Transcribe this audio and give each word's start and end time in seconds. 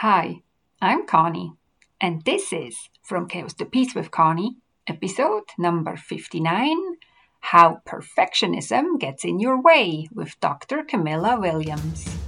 Hi, 0.00 0.40
I'm 0.80 1.04
Connie, 1.04 1.52
and 2.00 2.24
this 2.24 2.54
is 2.54 2.88
From 3.02 3.28
Chaos 3.28 3.52
to 3.56 3.66
Peace 3.66 3.94
with 3.94 4.10
Connie, 4.10 4.56
episode 4.86 5.42
number 5.58 5.94
59 5.94 6.74
How 7.40 7.82
Perfectionism 7.86 8.98
Gets 8.98 9.26
in 9.26 9.40
Your 9.40 9.60
Way 9.60 10.08
with 10.10 10.40
Dr. 10.40 10.84
Camilla 10.84 11.38
Williams. 11.38 12.19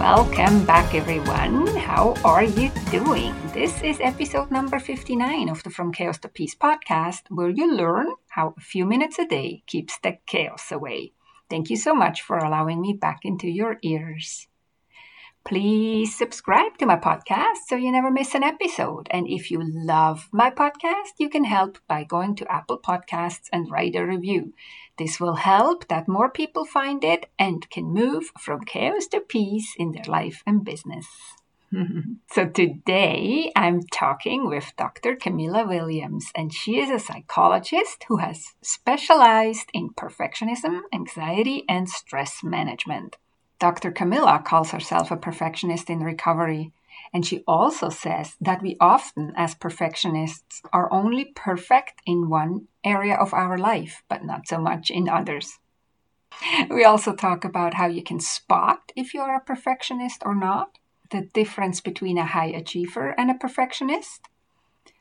Welcome 0.00 0.64
back, 0.64 0.94
everyone. 0.94 1.66
How 1.76 2.14
are 2.24 2.42
you 2.42 2.72
doing? 2.90 3.34
This 3.52 3.82
is 3.82 4.00
episode 4.00 4.50
number 4.50 4.78
59 4.78 5.50
of 5.50 5.62
the 5.62 5.68
From 5.68 5.92
Chaos 5.92 6.16
to 6.20 6.28
Peace 6.28 6.54
podcast, 6.54 7.24
where 7.28 7.50
you 7.50 7.70
learn 7.70 8.06
how 8.30 8.54
a 8.56 8.60
few 8.62 8.86
minutes 8.86 9.18
a 9.18 9.26
day 9.26 9.62
keeps 9.66 9.98
the 9.98 10.16
chaos 10.26 10.72
away. 10.72 11.12
Thank 11.50 11.68
you 11.68 11.76
so 11.76 11.94
much 11.94 12.22
for 12.22 12.38
allowing 12.38 12.80
me 12.80 12.94
back 12.94 13.20
into 13.24 13.46
your 13.46 13.76
ears. 13.82 14.48
Please 15.44 16.14
subscribe 16.14 16.76
to 16.78 16.86
my 16.86 16.96
podcast 16.96 17.66
so 17.66 17.74
you 17.74 17.90
never 17.90 18.10
miss 18.10 18.34
an 18.34 18.42
episode. 18.42 19.08
And 19.10 19.26
if 19.26 19.50
you 19.50 19.60
love 19.62 20.28
my 20.32 20.50
podcast, 20.50 21.18
you 21.18 21.28
can 21.28 21.44
help 21.44 21.78
by 21.88 22.04
going 22.04 22.36
to 22.36 22.52
Apple 22.52 22.78
Podcasts 22.78 23.48
and 23.52 23.70
write 23.70 23.96
a 23.96 24.04
review. 24.04 24.52
This 24.98 25.18
will 25.18 25.36
help 25.36 25.88
that 25.88 26.06
more 26.08 26.30
people 26.30 26.66
find 26.66 27.02
it 27.02 27.30
and 27.38 27.68
can 27.70 27.86
move 27.86 28.30
from 28.38 28.64
chaos 28.64 29.06
to 29.08 29.20
peace 29.20 29.74
in 29.78 29.92
their 29.92 30.04
life 30.04 30.42
and 30.46 30.62
business. 30.62 31.06
so 32.30 32.46
today 32.46 33.50
I'm 33.56 33.82
talking 33.92 34.48
with 34.48 34.72
Dr. 34.76 35.16
Camilla 35.16 35.66
Williams, 35.66 36.30
and 36.34 36.52
she 36.52 36.78
is 36.78 36.90
a 36.90 36.98
psychologist 36.98 38.04
who 38.08 38.18
has 38.18 38.54
specialized 38.62 39.70
in 39.72 39.90
perfectionism, 39.90 40.82
anxiety, 40.92 41.64
and 41.68 41.88
stress 41.88 42.44
management. 42.44 43.16
Dr. 43.60 43.92
Camilla 43.92 44.42
calls 44.44 44.70
herself 44.70 45.10
a 45.10 45.16
perfectionist 45.16 45.90
in 45.90 46.00
recovery, 46.00 46.72
and 47.12 47.26
she 47.26 47.44
also 47.46 47.90
says 47.90 48.36
that 48.40 48.62
we 48.62 48.76
often, 48.80 49.34
as 49.36 49.54
perfectionists, 49.54 50.62
are 50.72 50.90
only 50.90 51.26
perfect 51.26 52.00
in 52.06 52.30
one 52.30 52.68
area 52.82 53.14
of 53.14 53.34
our 53.34 53.58
life, 53.58 54.02
but 54.08 54.24
not 54.24 54.48
so 54.48 54.58
much 54.58 54.90
in 54.90 55.10
others. 55.10 55.58
We 56.70 56.84
also 56.84 57.14
talk 57.14 57.44
about 57.44 57.74
how 57.74 57.86
you 57.86 58.02
can 58.02 58.18
spot 58.18 58.92
if 58.96 59.12
you 59.12 59.20
are 59.20 59.36
a 59.36 59.40
perfectionist 59.44 60.22
or 60.24 60.34
not, 60.34 60.78
the 61.10 61.28
difference 61.34 61.82
between 61.82 62.16
a 62.16 62.24
high 62.24 62.46
achiever 62.46 63.10
and 63.18 63.30
a 63.30 63.34
perfectionist, 63.34 64.22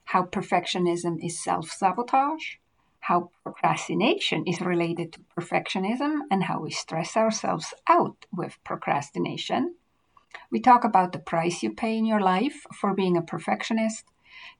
how 0.05 0.23
perfectionism 0.23 1.23
is 1.23 1.41
self 1.41 1.69
sabotage, 1.69 2.55
how 2.99 3.31
procrastination 3.43 4.45
is 4.45 4.61
related 4.61 5.13
to 5.13 5.21
perfectionism 5.37 6.21
and 6.29 6.43
how 6.43 6.59
we 6.59 6.71
stress 6.71 7.15
ourselves 7.15 7.73
out 7.87 8.25
with 8.31 8.57
procrastination. 8.63 9.75
We 10.51 10.59
talk 10.59 10.83
about 10.83 11.11
the 11.11 11.19
price 11.19 11.63
you 11.63 11.73
pay 11.73 11.97
in 11.97 12.05
your 12.05 12.19
life 12.19 12.65
for 12.73 12.93
being 12.93 13.17
a 13.17 13.21
perfectionist, 13.21 14.05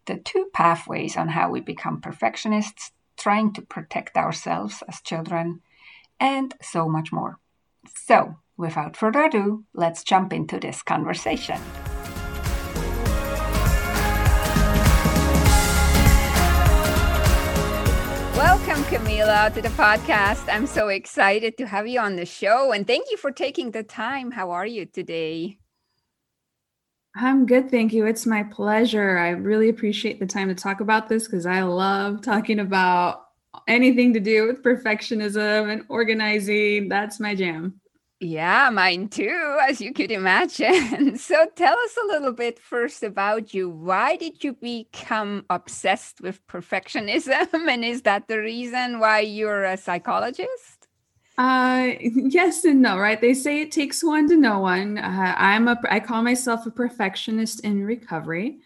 the 0.05 0.17
two 0.17 0.49
pathways 0.53 1.15
on 1.15 1.29
how 1.29 1.49
we 1.49 1.61
become 1.61 2.01
perfectionists, 2.01 2.91
trying 3.17 3.53
to 3.53 3.61
protect 3.61 4.17
ourselves 4.17 4.83
as 4.87 5.01
children, 5.01 5.61
and 6.19 6.55
so 6.61 6.89
much 6.89 7.11
more. 7.11 7.37
So, 7.95 8.37
without 8.57 8.97
further 8.97 9.23
ado, 9.23 9.65
let's 9.73 10.03
jump 10.03 10.33
into 10.33 10.59
this 10.59 10.81
conversation. 10.81 11.59
Welcome, 18.39 18.85
Camilla, 18.85 19.51
to 19.53 19.61
the 19.61 19.67
podcast. 19.67 20.47
I'm 20.47 20.65
so 20.65 20.87
excited 20.87 21.57
to 21.57 21.67
have 21.67 21.89
you 21.89 21.99
on 21.99 22.15
the 22.15 22.25
show 22.25 22.71
and 22.71 22.87
thank 22.87 23.11
you 23.11 23.17
for 23.17 23.31
taking 23.31 23.71
the 23.71 23.83
time. 23.83 24.31
How 24.31 24.51
are 24.51 24.65
you 24.65 24.85
today? 24.85 25.59
I'm 27.17 27.45
good, 27.45 27.69
thank 27.69 27.91
you. 27.91 28.05
It's 28.05 28.25
my 28.25 28.43
pleasure. 28.43 29.17
I 29.17 29.31
really 29.31 29.67
appreciate 29.67 30.21
the 30.21 30.25
time 30.25 30.47
to 30.47 30.55
talk 30.55 30.80
about 30.80 31.09
this 31.09 31.25
because 31.25 31.45
I 31.45 31.64
love 31.64 32.21
talking 32.21 32.61
about 32.61 33.25
anything 33.67 34.14
to 34.14 34.21
do 34.21 34.47
with 34.47 34.64
perfectionism 34.64 35.69
and 35.69 35.83
organizing. 35.89 36.87
That's 36.87 37.19
my 37.19 37.35
jam. 37.35 37.81
Yeah, 38.21 38.69
mine 38.69 39.07
too, 39.07 39.57
as 39.61 39.80
you 39.80 39.93
could 39.93 40.11
imagine. 40.11 41.17
So 41.17 41.45
tell 41.55 41.77
us 41.77 41.97
a 41.97 42.07
little 42.07 42.33
bit 42.33 42.59
first 42.59 43.02
about 43.03 43.53
you. 43.53 43.69
Why 43.69 44.17
did 44.17 44.43
you 44.43 44.53
become 44.53 45.45
obsessed 45.49 46.19
with 46.21 46.45
perfectionism? 46.47 47.47
And 47.69 47.85
is 47.85 48.02
that 48.03 48.27
the 48.27 48.39
reason 48.39 48.99
why 48.99 49.19
you're 49.21 49.63
a 49.63 49.77
psychologist? 49.77 50.87
Uh, 51.37 51.91
yes 52.02 52.65
and 52.65 52.81
no, 52.81 52.97
right? 52.97 53.21
They 53.21 53.33
say 53.33 53.61
it 53.61 53.71
takes 53.71 54.03
one 54.03 54.27
to 54.29 54.35
know 54.35 54.59
one. 54.59 54.97
Uh, 54.97 55.35
I'm 55.37 55.67
a, 55.69 55.79
I 55.89 55.99
call 56.02 56.21
myself 56.21 56.65
a 56.65 56.71
perfectionist 56.71 57.61
in 57.61 57.85
recovery. 57.85 58.59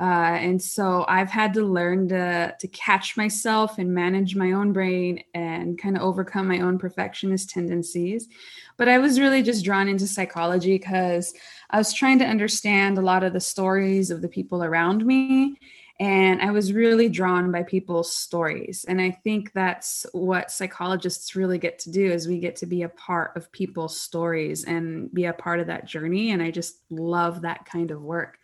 Uh, 0.00 0.36
and 0.40 0.62
so 0.62 1.04
I've 1.08 1.30
had 1.30 1.54
to 1.54 1.62
learn 1.62 2.08
to, 2.08 2.54
to 2.58 2.68
catch 2.68 3.16
myself 3.16 3.78
and 3.78 3.94
manage 3.94 4.36
my 4.36 4.52
own 4.52 4.72
brain 4.72 5.22
and 5.34 5.78
kind 5.78 5.96
of 5.96 6.02
overcome 6.02 6.48
my 6.48 6.60
own 6.60 6.78
perfectionist 6.78 7.50
tendencies. 7.50 8.28
But 8.76 8.88
I 8.88 8.98
was 8.98 9.20
really 9.20 9.42
just 9.42 9.64
drawn 9.64 9.88
into 9.88 10.06
psychology 10.06 10.78
because 10.78 11.34
I 11.70 11.78
was 11.78 11.92
trying 11.92 12.18
to 12.20 12.26
understand 12.26 12.98
a 12.98 13.02
lot 13.02 13.24
of 13.24 13.32
the 13.32 13.40
stories 13.40 14.10
of 14.10 14.22
the 14.22 14.28
people 14.28 14.62
around 14.62 15.04
me. 15.04 15.58
And 15.98 16.42
I 16.42 16.50
was 16.50 16.74
really 16.74 17.08
drawn 17.08 17.50
by 17.50 17.62
people's 17.62 18.14
stories. 18.14 18.84
And 18.86 19.00
I 19.00 19.10
think 19.10 19.52
that's 19.54 20.04
what 20.12 20.50
psychologists 20.50 21.34
really 21.34 21.56
get 21.56 21.78
to 21.80 21.90
do 21.90 22.04
is 22.04 22.28
we 22.28 22.38
get 22.38 22.56
to 22.56 22.66
be 22.66 22.82
a 22.82 22.90
part 22.90 23.34
of 23.34 23.50
people's 23.50 23.98
stories 23.98 24.64
and 24.64 25.12
be 25.14 25.24
a 25.24 25.32
part 25.32 25.58
of 25.58 25.68
that 25.68 25.86
journey. 25.86 26.32
And 26.32 26.42
I 26.42 26.50
just 26.50 26.76
love 26.90 27.42
that 27.42 27.64
kind 27.64 27.90
of 27.90 28.02
work. 28.02 28.38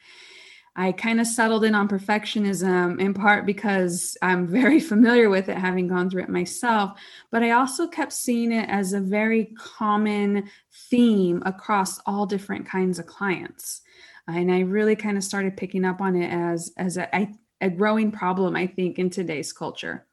I 0.74 0.92
kind 0.92 1.20
of 1.20 1.26
settled 1.26 1.64
in 1.64 1.74
on 1.74 1.88
perfectionism 1.88 2.98
in 2.98 3.12
part 3.12 3.44
because 3.44 4.16
I'm 4.22 4.46
very 4.46 4.80
familiar 4.92 5.28
with 5.28 5.48
it, 5.48 5.58
having 5.58 5.88
gone 5.88 6.08
through 6.08 6.22
it 6.22 6.28
myself. 6.28 6.98
But 7.30 7.42
I 7.42 7.50
also 7.50 7.86
kept 7.86 8.12
seeing 8.12 8.52
it 8.52 8.68
as 8.68 8.92
a 8.92 9.00
very 9.00 9.52
common 9.56 10.48
theme 10.90 11.42
across 11.44 11.98
all 12.06 12.26
different 12.26 12.66
kinds 12.66 12.98
of 12.98 13.06
clients. 13.06 13.82
And 14.26 14.50
I 14.52 14.60
really 14.60 14.96
kind 14.96 15.16
of 15.16 15.24
started 15.24 15.56
picking 15.56 15.84
up 15.84 16.00
on 16.00 16.16
it 16.16 16.32
as, 16.32 16.72
as 16.76 16.96
a, 16.96 17.28
a 17.60 17.68
growing 17.68 18.10
problem, 18.10 18.56
I 18.56 18.66
think, 18.66 18.98
in 18.98 19.10
today's 19.10 19.52
culture. 19.52 20.06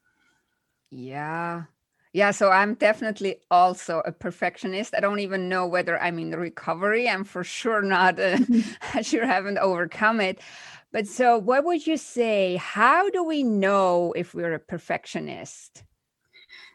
Yeah, 0.90 1.64
yeah, 2.12 2.32
so 2.32 2.50
I'm 2.50 2.74
definitely 2.74 3.36
also 3.50 4.02
a 4.04 4.10
perfectionist. 4.12 4.94
I 4.96 5.00
don't 5.00 5.20
even 5.20 5.48
know 5.48 5.66
whether 5.66 6.00
I'm 6.00 6.18
in 6.18 6.32
recovery. 6.32 7.08
I'm 7.08 7.24
for 7.24 7.44
sure 7.44 7.82
not, 7.82 8.18
uh, 8.18 8.38
I 8.94 9.02
sure 9.02 9.26
haven't 9.26 9.58
overcome 9.58 10.20
it. 10.20 10.40
But 10.92 11.06
so, 11.06 11.38
what 11.38 11.64
would 11.64 11.86
you 11.86 11.96
say? 11.96 12.56
How 12.56 13.10
do 13.10 13.22
we 13.22 13.44
know 13.44 14.12
if 14.16 14.34
we're 14.34 14.54
a 14.54 14.58
perfectionist? 14.58 15.84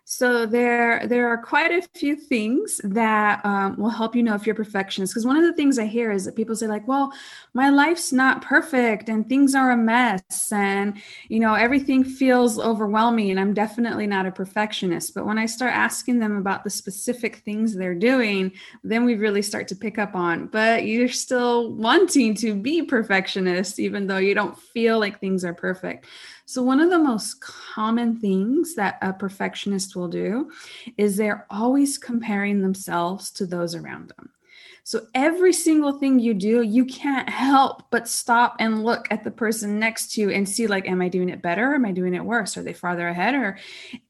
So 0.08 0.46
there, 0.46 1.08
there 1.08 1.28
are 1.30 1.38
quite 1.38 1.72
a 1.72 1.82
few 1.98 2.16
things 2.16 2.80
that 2.84 3.44
um, 3.44 3.76
will 3.78 3.90
help 3.90 4.16
you 4.16 4.22
know 4.22 4.36
if 4.36 4.46
you're 4.46 4.54
perfectionist. 4.54 5.12
Because 5.12 5.26
one 5.26 5.36
of 5.36 5.42
the 5.44 5.54
things 5.54 5.80
I 5.80 5.88
hear 5.88 6.12
is 6.12 6.26
that 6.26 6.36
people 6.36 6.56
say 6.56 6.68
like, 6.68 6.88
"Well, 6.88 7.12
my 7.56 7.70
life's 7.70 8.14
not 8.14 8.44
perfect, 8.44 9.10
and 9.10 9.28
things 9.28 9.56
are 9.56 9.72
a 9.72 9.78
mess, 9.78 10.52
and 10.52 11.02
you 11.28 11.40
know 11.40 11.56
everything 11.56 12.04
feels 12.04 12.60
overwhelming, 12.60 13.32
and 13.32 13.40
I'm 13.40 13.56
definitely 13.56 14.06
not 14.06 14.28
a 14.28 14.32
perfectionist." 14.32 15.16
But 15.16 15.26
when 15.26 15.40
I 15.40 15.48
start 15.48 15.74
asking 15.74 16.20
them 16.20 16.38
about 16.38 16.64
the 16.64 16.70
specific 16.70 17.38
things 17.38 17.74
they're 17.76 17.96
doing, 17.96 18.52
then 18.84 19.06
we 19.06 19.16
really 19.16 19.42
start 19.42 19.68
to 19.70 19.76
pick 19.76 19.98
up 19.98 20.14
on. 20.14 20.46
But 20.48 20.86
you're 20.86 21.10
still 21.10 21.74
wanting 21.74 22.36
to 22.36 22.54
be 22.54 22.84
perfectionist, 22.84 23.80
even 23.80 24.06
though 24.06 24.18
you 24.18 24.36
don't 24.36 24.56
feel 24.56 25.00
like 25.00 25.20
things 25.20 25.44
are 25.44 25.56
perfect. 25.56 26.06
So, 26.48 26.62
one 26.62 26.80
of 26.80 26.92
the 26.92 27.00
most 27.00 27.42
common 27.42 28.20
things 28.20 28.76
that 28.76 29.00
a 29.02 29.12
perfectionist 29.14 29.95
will 29.96 30.08
do 30.08 30.52
is 30.98 31.18
they're 31.18 31.46
always 31.50 31.97
comparing 31.97 32.62
themselves 32.62 33.32
to 33.32 33.46
those 33.46 33.76
around 33.76 34.12
them. 34.18 34.32
So, 34.88 35.08
every 35.16 35.52
single 35.52 35.94
thing 35.94 36.20
you 36.20 36.36
do, 36.36 36.62
you 36.62 36.86
can't 36.86 37.28
help 37.28 37.90
but 37.90 38.08
stop 38.08 38.56
and 38.59 38.84
look 38.84 39.08
at 39.09 39.24
the 39.24 39.32
person 39.32 39.80
next 39.80 40.14
to 40.14 40.22
you 40.22 40.30
and 40.30 40.47
see, 40.47 40.68
like, 40.68 40.88
am 40.88 41.02
I 41.02 41.09
doing 41.09 41.30
it 41.30 41.42
better? 41.42 41.74
Am 41.74 41.86
I 41.86 41.92
doing 41.92 42.14
it 42.14 42.24
worse? 42.24 42.56
Are 42.56 42.62
they 42.62 42.74
farther 42.74 43.08
ahead? 43.08 43.34
Or 43.34 43.58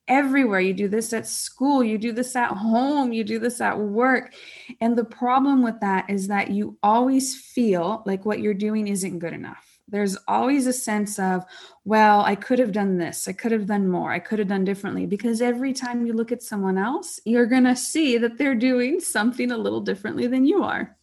everywhere 0.09 0.59
you 0.59 0.73
do 0.73 0.89
this 0.89 1.13
at 1.13 1.27
school, 1.27 1.81
you 1.81 1.97
do 1.97 2.11
this 2.11 2.35
at 2.35 2.51
home, 2.51 3.13
you 3.13 3.23
do 3.23 3.39
this 3.39 3.61
at 3.61 3.79
work. 3.79 4.33
And 4.81 4.97
the 4.97 5.05
problem 5.05 5.63
with 5.63 5.79
that 5.79 6.09
is 6.09 6.27
that 6.27 6.51
you 6.51 6.77
always 6.83 7.39
feel 7.39 8.03
like 8.05 8.25
what 8.25 8.41
you're 8.41 8.53
doing 8.53 8.89
isn't 8.89 9.19
good 9.19 9.33
enough 9.33 9.74
there's 9.87 10.17
always 10.27 10.65
a 10.67 10.73
sense 10.73 11.19
of, 11.19 11.43
well, 11.83 12.21
I 12.21 12.35
could 12.35 12.59
have 12.59 12.71
done 12.71 12.97
this, 12.97 13.27
I 13.27 13.33
could 13.33 13.51
have 13.51 13.67
done 13.67 13.87
more, 13.87 14.11
I 14.11 14.19
could 14.19 14.39
have 14.39 14.47
done 14.47 14.65
differently. 14.65 15.05
Because 15.05 15.41
every 15.41 15.73
time 15.73 16.05
you 16.05 16.13
look 16.13 16.31
at 16.31 16.41
someone 16.41 16.77
else, 16.77 17.19
you're 17.25 17.45
going 17.45 17.65
to 17.65 17.75
see 17.75 18.17
that 18.17 18.37
they're 18.37 18.55
doing 18.55 18.99
something 18.99 19.51
a 19.51 19.57
little 19.57 19.81
differently 19.81 20.27
than 20.27 20.45
you 20.45 20.63
are. 20.63 20.95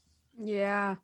Yeah. 0.43 0.97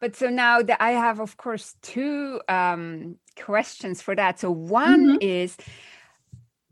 But 0.00 0.16
so 0.16 0.28
now 0.28 0.62
that 0.62 0.82
I 0.82 0.90
have, 0.90 1.20
of 1.20 1.36
course, 1.36 1.74
two 1.80 2.40
um, 2.48 3.16
questions 3.40 4.02
for 4.02 4.14
that. 4.14 4.40
So 4.40 4.50
one 4.50 5.12
mm-hmm. 5.12 5.18
is, 5.20 5.56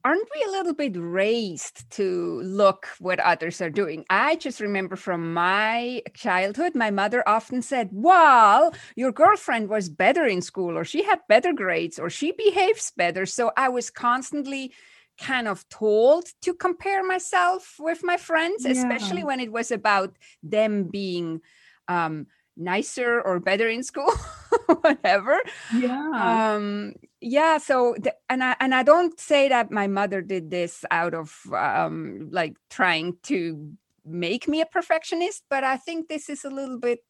aren't 0.04 0.28
we 0.34 0.44
a 0.46 0.50
little 0.50 0.74
bit 0.74 0.92
raised 0.96 1.90
to 1.92 2.40
look 2.42 2.88
what 2.98 3.18
others 3.20 3.60
are 3.60 3.70
doing? 3.70 4.04
I 4.10 4.36
just 4.36 4.60
remember 4.60 4.96
from 4.96 5.32
my 5.32 6.02
childhood, 6.14 6.74
my 6.74 6.90
mother 6.90 7.26
often 7.26 7.62
said, 7.62 7.88
Well, 7.90 8.74
your 8.96 9.12
girlfriend 9.12 9.68
was 9.68 9.88
better 9.88 10.26
in 10.26 10.42
school, 10.42 10.76
or 10.76 10.84
she 10.84 11.02
had 11.02 11.20
better 11.28 11.52
grades, 11.52 11.98
or 11.98 12.10
she 12.10 12.32
behaves 12.32 12.92
better. 12.96 13.24
So 13.24 13.52
I 13.56 13.70
was 13.70 13.90
constantly 13.90 14.72
kind 15.18 15.48
of 15.48 15.66
told 15.68 16.26
to 16.42 16.52
compare 16.52 17.04
myself 17.04 17.76
with 17.78 18.00
my 18.02 18.16
friends, 18.16 18.64
yeah. 18.64 18.72
especially 18.72 19.24
when 19.24 19.40
it 19.40 19.52
was 19.52 19.70
about 19.70 20.16
them 20.42 20.84
being 20.84 21.40
um, 21.88 22.26
nicer 22.56 23.20
or 23.20 23.40
better 23.40 23.68
in 23.68 23.82
school 23.82 24.10
whatever 24.80 25.40
yeah 25.74 26.46
um 26.46 26.92
yeah 27.20 27.58
so 27.58 27.94
the, 27.98 28.14
and 28.28 28.44
i 28.44 28.54
and 28.60 28.74
i 28.74 28.82
don't 28.82 29.18
say 29.18 29.48
that 29.48 29.70
my 29.70 29.86
mother 29.86 30.22
did 30.22 30.50
this 30.50 30.84
out 30.90 31.14
of 31.14 31.40
um 31.52 32.28
like 32.30 32.56
trying 32.70 33.16
to 33.22 33.72
make 34.04 34.46
me 34.46 34.60
a 34.60 34.66
perfectionist 34.66 35.42
but 35.50 35.64
i 35.64 35.76
think 35.76 36.08
this 36.08 36.28
is 36.28 36.44
a 36.44 36.50
little 36.50 36.78
bit 36.78 37.00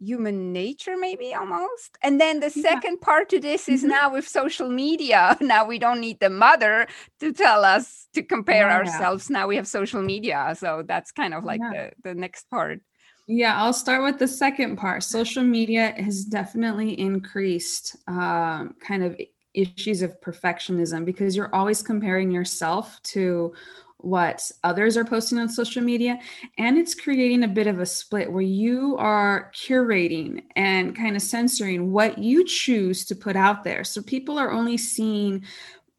human 0.00 0.52
nature 0.52 0.96
maybe 0.96 1.32
almost 1.32 1.96
and 2.02 2.20
then 2.20 2.40
the 2.40 2.52
yeah. 2.54 2.62
second 2.62 3.00
part 3.00 3.28
to 3.28 3.38
this 3.38 3.68
is 3.68 3.80
mm-hmm. 3.80 3.90
now 3.90 4.12
with 4.12 4.26
social 4.26 4.68
media 4.68 5.36
now 5.40 5.64
we 5.64 5.78
don't 5.78 6.00
need 6.00 6.18
the 6.20 6.28
mother 6.28 6.86
to 7.20 7.32
tell 7.32 7.64
us 7.64 8.08
to 8.12 8.22
compare 8.22 8.66
yeah. 8.68 8.76
ourselves 8.76 9.30
now 9.30 9.46
we 9.46 9.56
have 9.56 9.66
social 9.66 10.02
media 10.02 10.54
so 10.58 10.82
that's 10.86 11.12
kind 11.12 11.32
of 11.32 11.44
like 11.44 11.60
yeah. 11.60 11.90
the 12.02 12.10
the 12.10 12.14
next 12.14 12.50
part 12.50 12.80
yeah, 13.26 13.60
I'll 13.60 13.72
start 13.72 14.02
with 14.02 14.18
the 14.18 14.28
second 14.28 14.76
part. 14.76 15.02
Social 15.02 15.42
media 15.42 15.94
has 15.96 16.24
definitely 16.24 16.98
increased 16.98 17.96
um, 18.06 18.74
kind 18.86 19.02
of 19.02 19.18
issues 19.54 20.02
of 20.02 20.20
perfectionism 20.20 21.04
because 21.04 21.36
you're 21.36 21.54
always 21.54 21.80
comparing 21.80 22.30
yourself 22.30 23.00
to 23.02 23.54
what 23.98 24.50
others 24.64 24.96
are 24.98 25.04
posting 25.04 25.38
on 25.38 25.48
social 25.48 25.82
media 25.82 26.18
and 26.58 26.76
it's 26.76 26.94
creating 26.94 27.42
a 27.42 27.48
bit 27.48 27.66
of 27.66 27.80
a 27.80 27.86
split 27.86 28.30
where 28.30 28.42
you 28.42 28.96
are 28.98 29.50
curating 29.54 30.42
and 30.56 30.94
kind 30.94 31.16
of 31.16 31.22
censoring 31.22 31.90
what 31.90 32.18
you 32.18 32.44
choose 32.44 33.06
to 33.06 33.16
put 33.16 33.34
out 33.34 33.64
there 33.64 33.82
so 33.82 34.02
people 34.02 34.38
are 34.38 34.50
only 34.50 34.76
seeing 34.76 35.42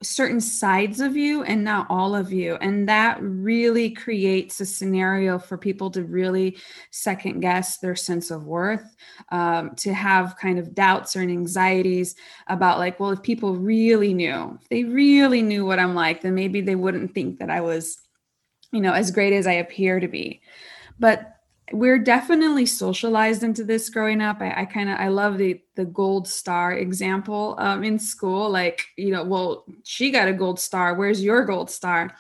certain 0.07 0.39
sides 0.39 0.99
of 0.99 1.15
you 1.15 1.43
and 1.43 1.63
not 1.63 1.87
all 1.89 2.15
of 2.15 2.31
you. 2.31 2.55
And 2.55 2.87
that 2.87 3.17
really 3.21 3.89
creates 3.89 4.59
a 4.59 4.65
scenario 4.65 5.39
for 5.39 5.57
people 5.57 5.89
to 5.91 6.03
really 6.03 6.57
second 6.91 7.39
guess 7.39 7.77
their 7.77 7.95
sense 7.95 8.31
of 8.31 8.45
worth, 8.45 8.95
um, 9.31 9.75
to 9.75 9.93
have 9.93 10.37
kind 10.37 10.59
of 10.59 10.73
doubts 10.75 11.15
or 11.15 11.21
anxieties 11.21 12.15
about, 12.47 12.79
like, 12.79 12.99
well, 12.99 13.11
if 13.11 13.21
people 13.21 13.55
really 13.55 14.13
knew, 14.13 14.57
if 14.61 14.69
they 14.69 14.83
really 14.83 15.41
knew 15.41 15.65
what 15.65 15.79
I'm 15.79 15.95
like, 15.95 16.21
then 16.21 16.35
maybe 16.35 16.61
they 16.61 16.75
wouldn't 16.75 17.13
think 17.13 17.39
that 17.39 17.49
I 17.49 17.61
was, 17.61 17.97
you 18.71 18.81
know, 18.81 18.93
as 18.93 19.11
great 19.11 19.33
as 19.33 19.47
I 19.47 19.53
appear 19.53 19.99
to 19.99 20.07
be. 20.07 20.41
But 20.99 21.34
we're 21.71 21.97
definitely 21.97 22.65
socialized 22.65 23.43
into 23.43 23.63
this 23.63 23.89
growing 23.89 24.21
up. 24.21 24.41
I, 24.41 24.61
I 24.61 24.65
kind 24.65 24.89
of 24.89 24.99
I 24.99 25.07
love 25.07 25.37
the 25.37 25.61
the 25.75 25.85
gold 25.85 26.27
star 26.27 26.73
example 26.73 27.55
um, 27.57 27.83
in 27.83 27.97
school. 27.97 28.49
Like 28.49 28.85
you 28.97 29.11
know, 29.11 29.23
well, 29.23 29.65
she 29.83 30.11
got 30.11 30.27
a 30.27 30.33
gold 30.33 30.59
star. 30.59 30.93
Where's 30.93 31.23
your 31.23 31.43
gold 31.45 31.71
star? 31.71 32.13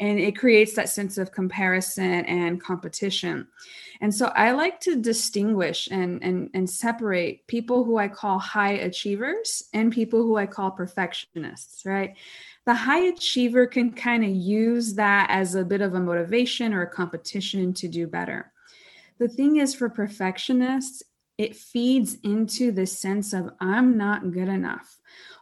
And 0.00 0.18
it 0.18 0.36
creates 0.36 0.74
that 0.74 0.88
sense 0.88 1.18
of 1.18 1.30
comparison 1.30 2.24
and 2.24 2.60
competition. 2.60 3.46
And 4.00 4.14
so 4.14 4.26
I 4.28 4.52
like 4.52 4.80
to 4.80 4.96
distinguish 4.96 5.88
and 5.92 6.22
and 6.24 6.50
and 6.54 6.68
separate 6.68 7.46
people 7.46 7.84
who 7.84 7.96
I 7.96 8.08
call 8.08 8.40
high 8.40 8.72
achievers 8.72 9.62
and 9.72 9.92
people 9.92 10.22
who 10.22 10.36
I 10.36 10.46
call 10.46 10.72
perfectionists. 10.72 11.86
Right. 11.86 12.16
The 12.66 12.74
high 12.74 13.06
achiever 13.06 13.66
can 13.66 13.92
kind 13.92 14.24
of 14.24 14.30
use 14.30 14.94
that 14.94 15.28
as 15.30 15.54
a 15.54 15.64
bit 15.64 15.80
of 15.80 15.94
a 15.94 16.00
motivation 16.00 16.74
or 16.74 16.82
a 16.82 16.90
competition 16.90 17.72
to 17.74 17.88
do 17.88 18.06
better 18.06 18.52
the 19.20 19.28
thing 19.28 19.56
is 19.56 19.74
for 19.74 19.88
perfectionists 19.88 21.04
it 21.38 21.54
feeds 21.54 22.16
into 22.24 22.72
the 22.72 22.86
sense 22.86 23.32
of 23.32 23.52
i'm 23.60 23.96
not 23.96 24.32
good 24.32 24.48
enough 24.48 24.98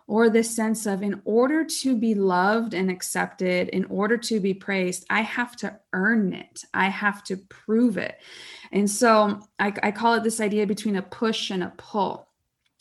or 0.07 0.29
the 0.29 0.43
sense 0.43 0.85
of 0.87 1.03
in 1.03 1.21
order 1.25 1.65
to 1.65 1.97
be 1.97 2.15
loved 2.15 2.75
and 2.75 2.91
accepted 2.91 3.69
in 3.69 3.85
order 3.87 4.19
to 4.19 4.41
be 4.41 4.53
praised 4.53 5.07
i 5.09 5.23
have 5.23 5.57
to 5.57 5.75
earn 5.95 6.35
it 6.35 6.65
i 6.75 6.89
have 6.89 7.25
to 7.25 7.37
prove 7.37 7.97
it 7.97 8.19
and 8.73 8.91
so 8.91 9.41
I, 9.59 9.73
I 9.83 9.93
call 9.93 10.15
it 10.15 10.25
this 10.25 10.41
idea 10.41 10.67
between 10.67 10.97
a 10.97 11.03
push 11.03 11.51
and 11.51 11.63
a 11.63 11.73
pull 11.79 12.29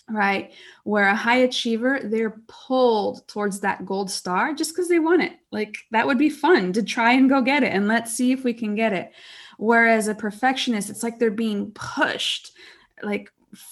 right? 0.09 0.53
Where 0.83 1.07
a 1.07 1.15
high 1.15 1.39
achiever, 1.39 1.99
they're 2.03 2.41
pulled 2.47 3.27
towards 3.27 3.59
that 3.61 3.85
gold 3.85 4.09
star 4.09 4.53
just 4.53 4.73
because 4.73 4.87
they 4.87 4.99
want 4.99 5.21
it. 5.21 5.33
Like 5.51 5.77
that 5.91 6.07
would 6.07 6.17
be 6.17 6.29
fun 6.29 6.73
to 6.73 6.83
try 6.83 7.13
and 7.13 7.29
go 7.29 7.41
get 7.41 7.63
it. 7.63 7.73
And 7.73 7.87
let's 7.87 8.13
see 8.13 8.31
if 8.31 8.43
we 8.43 8.53
can 8.53 8.75
get 8.75 8.93
it. 8.93 9.11
Whereas 9.57 10.07
a 10.07 10.15
perfectionist, 10.15 10.89
it's 10.89 11.03
like 11.03 11.19
they're 11.19 11.31
being 11.31 11.71
pushed, 11.71 12.51
like 13.03 13.31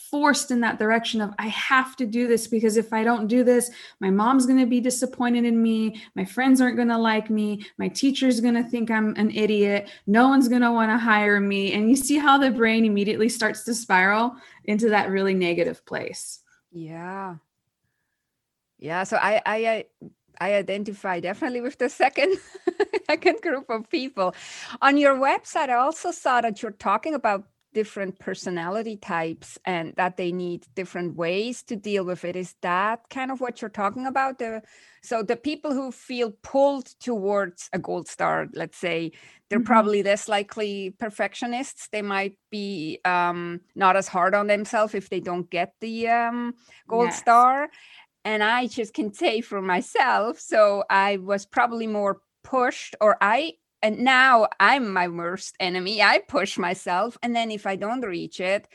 forced 0.10 0.52
in 0.52 0.62
that 0.62 0.80
direction 0.80 1.22
of 1.22 1.34
I 1.38 1.48
have 1.48 1.96
to 1.98 2.06
do 2.06 2.28
this 2.28 2.48
because 2.48 2.78
if 2.78 2.94
I 2.94 3.04
don't 3.04 3.28
do 3.28 3.44
this, 3.44 3.70
my 4.00 4.10
mom's 4.10 4.46
going 4.46 4.60
to 4.60 4.66
be 4.66 4.80
disappointed 4.80 5.46
in 5.46 5.62
me, 5.62 6.02
my 6.16 6.26
friends 6.26 6.62
aren't 6.62 6.78
going 6.78 6.88
to 6.90 6.98
like 6.98 7.30
me, 7.30 7.66
my 7.78 7.88
teacher's 7.88 8.40
going 8.40 8.54
to 8.56 8.64
think 8.64 8.90
I'm 8.90 9.16
an 9.16 9.32
idiot, 9.32 9.90
no 10.08 10.30
one's 10.30 10.48
going 10.48 10.62
to 10.62 10.72
want 10.72 10.92
to 10.92 10.98
hire 10.98 11.40
me, 11.40 11.74
and 11.74 11.90
you 11.90 11.96
see 11.96 12.18
how 12.18 12.38
the 12.38 12.52
brain 12.52 12.86
immediately 12.86 13.30
starts 13.30 13.64
to 13.66 13.76
spiral 13.76 14.36
into 14.64 14.90
that 14.90 15.10
really 15.10 15.34
negative 15.34 15.86
place. 15.86 16.40
Yeah. 16.72 17.36
Yeah, 18.78 19.04
so 19.04 19.18
I 19.18 19.42
I 19.46 19.56
I 19.68 19.86
identify 20.42 21.20
definitely 21.20 21.62
with 21.62 21.78
the 21.78 21.90
second 21.90 22.38
second 23.06 23.42
group 23.42 23.70
of 23.70 23.90
people. 23.90 24.36
On 24.82 24.98
your 24.98 25.16
website, 25.16 25.70
I 25.70 25.76
also 25.76 26.12
saw 26.12 26.42
that 26.42 26.62
you're 26.62 26.72
talking 26.72 27.14
about 27.14 27.46
different 27.76 28.18
personality 28.20 28.96
types 28.96 29.60
and 29.66 29.94
that 29.98 30.16
they 30.16 30.32
need 30.32 30.66
different 30.76 31.16
ways 31.18 31.62
to 31.62 31.76
deal 31.76 32.06
with 32.06 32.24
it. 32.24 32.36
Is 32.36 32.56
that 32.62 33.02
kind 33.10 33.30
of 33.32 33.42
what 33.42 33.62
you're 33.62 33.70
talking 33.70 34.08
about? 34.08 34.40
The 34.40 34.64
so 35.04 35.22
the 35.22 35.36
people 35.36 35.74
who 35.74 35.92
feel 35.92 36.32
pulled 36.42 36.88
towards 37.00 37.70
a 37.74 37.78
gold 37.78 38.08
star, 38.08 38.48
let's 38.54 38.78
say, 38.78 39.12
they're 39.50 39.60
mm-hmm. 39.60 39.68
probably 39.68 40.02
less 40.02 40.28
likely 40.28 40.96
perfectionists. 40.98 41.90
They 41.92 42.02
might 42.02 42.38
be 42.50 43.00
um, 43.06 43.60
not 43.76 43.98
as 43.98 44.08
hard 44.08 44.34
on 44.34 44.48
themselves 44.48 44.96
if 44.96 45.10
they 45.10 45.20
don't 45.20 45.48
get 45.50 45.74
the 45.82 46.08
um, 46.08 46.54
gold 46.88 47.10
yes. 47.10 47.20
star 47.20 47.70
and 48.26 48.44
I 48.44 48.68
just 48.68 48.94
can 48.94 49.14
say 49.14 49.40
for 49.40 49.62
myself. 49.62 50.40
So 50.40 50.84
I 50.90 51.18
was 51.18 51.46
probably 51.46 51.88
more 51.88 52.22
pushed, 52.44 52.96
or 53.00 53.18
I, 53.22 53.54
and 53.84 54.00
now 54.00 54.48
I'm 54.60 54.92
my 54.92 55.08
worst 55.08 55.56
enemy. 55.60 56.02
I 56.02 56.20
push 56.28 56.58
myself. 56.58 57.18
And 57.22 57.36
then 57.36 57.52
if 57.52 57.68
I 57.68 57.76
don't 57.76 58.02
reach 58.02 58.40
it, 58.40 58.68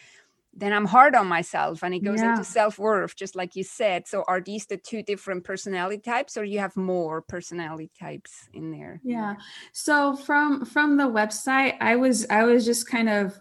then 0.53 0.73
I'm 0.73 0.85
hard 0.85 1.15
on 1.15 1.27
myself 1.27 1.83
and 1.83 1.95
it 1.95 2.03
goes 2.05 2.21
yeah. 2.21 2.33
into 2.33 2.45
self 2.45 2.79
worth, 2.79 3.17
just 3.17 3.37
like 3.37 3.55
you 3.55 3.63
said. 3.65 4.07
So, 4.07 4.25
are 4.27 4.41
these 4.41 4.67
the 4.67 4.77
two 4.77 5.03
different 5.03 5.45
personality 5.45 5.99
types, 5.99 6.37
or 6.37 6.45
you 6.45 6.59
have 6.59 6.77
more 6.77 7.23
personality 7.23 7.91
types 7.99 8.49
in 8.53 8.73
there? 8.73 9.01
Yeah. 9.05 9.35
So 9.73 10.17
from 10.17 10.65
from 10.65 10.97
the 10.97 11.05
website, 11.05 11.77
I 11.81 11.97
was 11.97 12.27
I 12.31 12.43
was 12.45 12.65
just 12.65 12.89
kind 12.89 13.09
of 13.09 13.41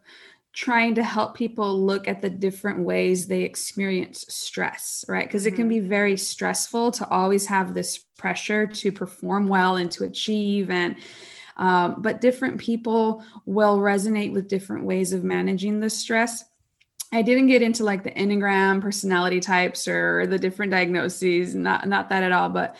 trying 0.53 0.95
to 0.95 1.03
help 1.03 1.35
people 1.35 1.79
look 1.85 2.07
at 2.07 2.21
the 2.21 2.29
different 2.29 2.79
ways 2.79 3.27
they 3.27 3.43
experience 3.43 4.25
stress, 4.29 5.05
right? 5.07 5.27
Because 5.27 5.45
it 5.45 5.51
can 5.51 5.69
mm-hmm. 5.69 5.81
be 5.81 5.87
very 5.87 6.17
stressful 6.17 6.91
to 6.91 7.07
always 7.09 7.45
have 7.47 7.73
this 7.73 7.97
pressure 8.17 8.67
to 8.67 8.91
perform 8.91 9.47
well 9.47 9.75
and 9.75 9.91
to 9.91 10.03
achieve 10.03 10.69
and 10.69 10.95
um, 11.57 12.01
but 12.01 12.21
different 12.21 12.57
people 12.57 13.21
will 13.45 13.79
resonate 13.79 14.31
with 14.31 14.47
different 14.47 14.85
ways 14.85 15.11
of 15.11 15.25
managing 15.25 15.81
the 15.81 15.89
stress 15.89 16.45
I 17.11 17.21
didn't 17.23 17.47
get 17.47 17.61
into 17.61 17.83
like 17.83 18.03
the 18.03 18.11
Enneagram 18.11 18.81
personality 18.81 19.39
types 19.39 19.87
or 19.87 20.27
the 20.27 20.37
different 20.37 20.71
diagnoses, 20.71 21.55
not 21.55 21.87
not 21.87 22.09
that 22.09 22.23
at 22.23 22.31
all, 22.31 22.49
but 22.49 22.75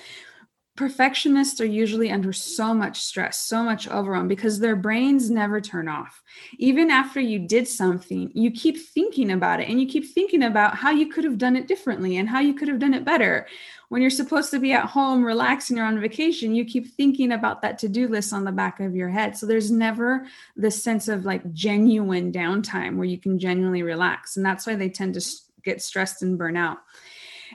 perfectionists 0.80 1.60
are 1.60 1.66
usually 1.66 2.10
under 2.10 2.32
so 2.32 2.74
much 2.74 3.02
stress, 3.02 3.38
so 3.38 3.62
much 3.62 3.90
overwhelm 3.90 4.30
because 4.30 4.60
their 4.60 4.78
brains 4.78 5.30
never 5.30 5.60
turn 5.60 5.90
off. 5.90 6.24
Even 6.58 6.90
after 6.90 7.20
you 7.20 7.38
did 7.38 7.68
something, 7.68 8.32
you 8.34 8.50
keep 8.50 8.78
thinking 8.78 9.30
about 9.30 9.60
it 9.60 9.68
and 9.68 9.82
you 9.82 9.86
keep 9.86 10.06
thinking 10.06 10.42
about 10.42 10.76
how 10.76 10.90
you 10.90 11.08
could 11.08 11.26
have 11.26 11.38
done 11.38 11.58
it 11.58 11.68
differently 11.68 12.16
and 12.16 12.30
how 12.30 12.40
you 12.40 12.54
could 12.54 12.70
have 12.70 12.80
done 12.80 12.94
it 12.94 13.04
better. 13.04 13.46
When 13.90 14.02
you're 14.02 14.10
supposed 14.10 14.52
to 14.52 14.60
be 14.60 14.72
at 14.72 14.86
home 14.86 15.22
relaxing 15.22 15.78
or 15.78 15.84
on 15.84 16.00
vacation, 16.00 16.56
you 16.56 16.64
keep 16.64 16.88
thinking 16.96 17.34
about 17.34 17.62
that 17.62 17.78
to 17.80 17.90
do 17.90 18.08
list 18.08 18.32
on 18.32 18.46
the 18.46 18.52
back 18.54 18.80
of 18.80 18.96
your 18.96 19.10
head. 19.10 19.36
So 19.36 19.48
there's 19.48 19.70
never 19.70 20.28
this 20.56 20.82
sense 20.82 21.10
of 21.10 21.26
like 21.26 21.52
genuine 21.52 22.32
downtime 22.32 22.96
where 22.96 23.04
you 23.04 23.18
can 23.18 23.38
genuinely 23.38 23.84
relax. 23.84 24.38
And 24.38 24.46
that's 24.46 24.66
why 24.66 24.76
they 24.76 24.88
tend 24.88 25.16
to 25.16 25.32
get 25.62 25.82
stressed 25.82 26.22
and 26.22 26.38
burn 26.38 26.56
out. 26.56 26.78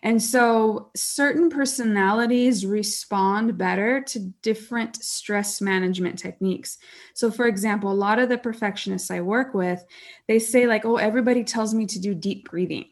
And 0.05 0.23
so 0.23 0.91
certain 0.95 1.49
personalities 1.49 2.67
respond 2.67 3.59
better 3.59 4.03
to 4.03 4.21
different 4.43 5.03
stress 5.03 5.61
management 5.63 6.19
techniques. 6.19 6.79
So 7.15 7.31
for 7.31 7.47
example, 7.47 7.91
a 7.91 7.95
lot 7.95 8.19
of 8.19 8.29
the 8.29 8.39
perfectionists 8.39 9.11
I 9.11 9.23
work 9.23 9.55
with, 9.55 9.85
they 10.29 10.39
say 10.39 10.67
like, 10.67 10.85
"Oh, 10.85 10.97
everybody 10.97 11.43
tells 11.43 11.75
me 11.75 11.87
to 11.87 11.99
do 11.99 12.15
deep 12.15 12.51
breathing." 12.51 12.85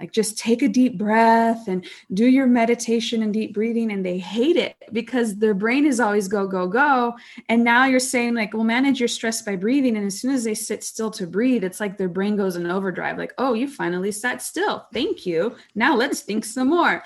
Like 0.00 0.12
just 0.12 0.38
take 0.38 0.62
a 0.62 0.68
deep 0.68 0.96
breath 0.96 1.66
and 1.68 1.84
do 2.14 2.26
your 2.26 2.46
meditation 2.46 3.22
and 3.22 3.32
deep 3.32 3.52
breathing 3.54 3.90
and 3.90 4.04
they 4.04 4.18
hate 4.18 4.56
it 4.56 4.76
because 4.92 5.36
their 5.36 5.54
brain 5.54 5.84
is 5.84 6.00
always 6.00 6.28
go 6.28 6.46
go 6.46 6.66
go. 6.68 7.14
And 7.48 7.64
now 7.64 7.86
you're 7.86 8.00
saying 8.00 8.34
like 8.34 8.54
well 8.54 8.64
manage 8.64 9.00
your 9.00 9.08
stress 9.08 9.42
by 9.42 9.56
breathing. 9.56 9.96
And 9.96 10.06
as 10.06 10.20
soon 10.20 10.34
as 10.34 10.44
they 10.44 10.54
sit 10.54 10.84
still 10.84 11.10
to 11.12 11.26
breathe 11.26 11.64
it's 11.64 11.80
like 11.80 11.96
their 11.96 12.08
brain 12.08 12.36
goes 12.36 12.56
in 12.56 12.70
overdrive. 12.70 13.18
Like 13.18 13.34
oh 13.38 13.54
you 13.54 13.68
finally 13.68 14.12
sat 14.12 14.42
still. 14.42 14.86
Thank 14.92 15.26
you. 15.26 15.56
Now 15.74 15.96
let's 15.96 16.20
think 16.20 16.44
some 16.44 16.68
more 16.68 17.02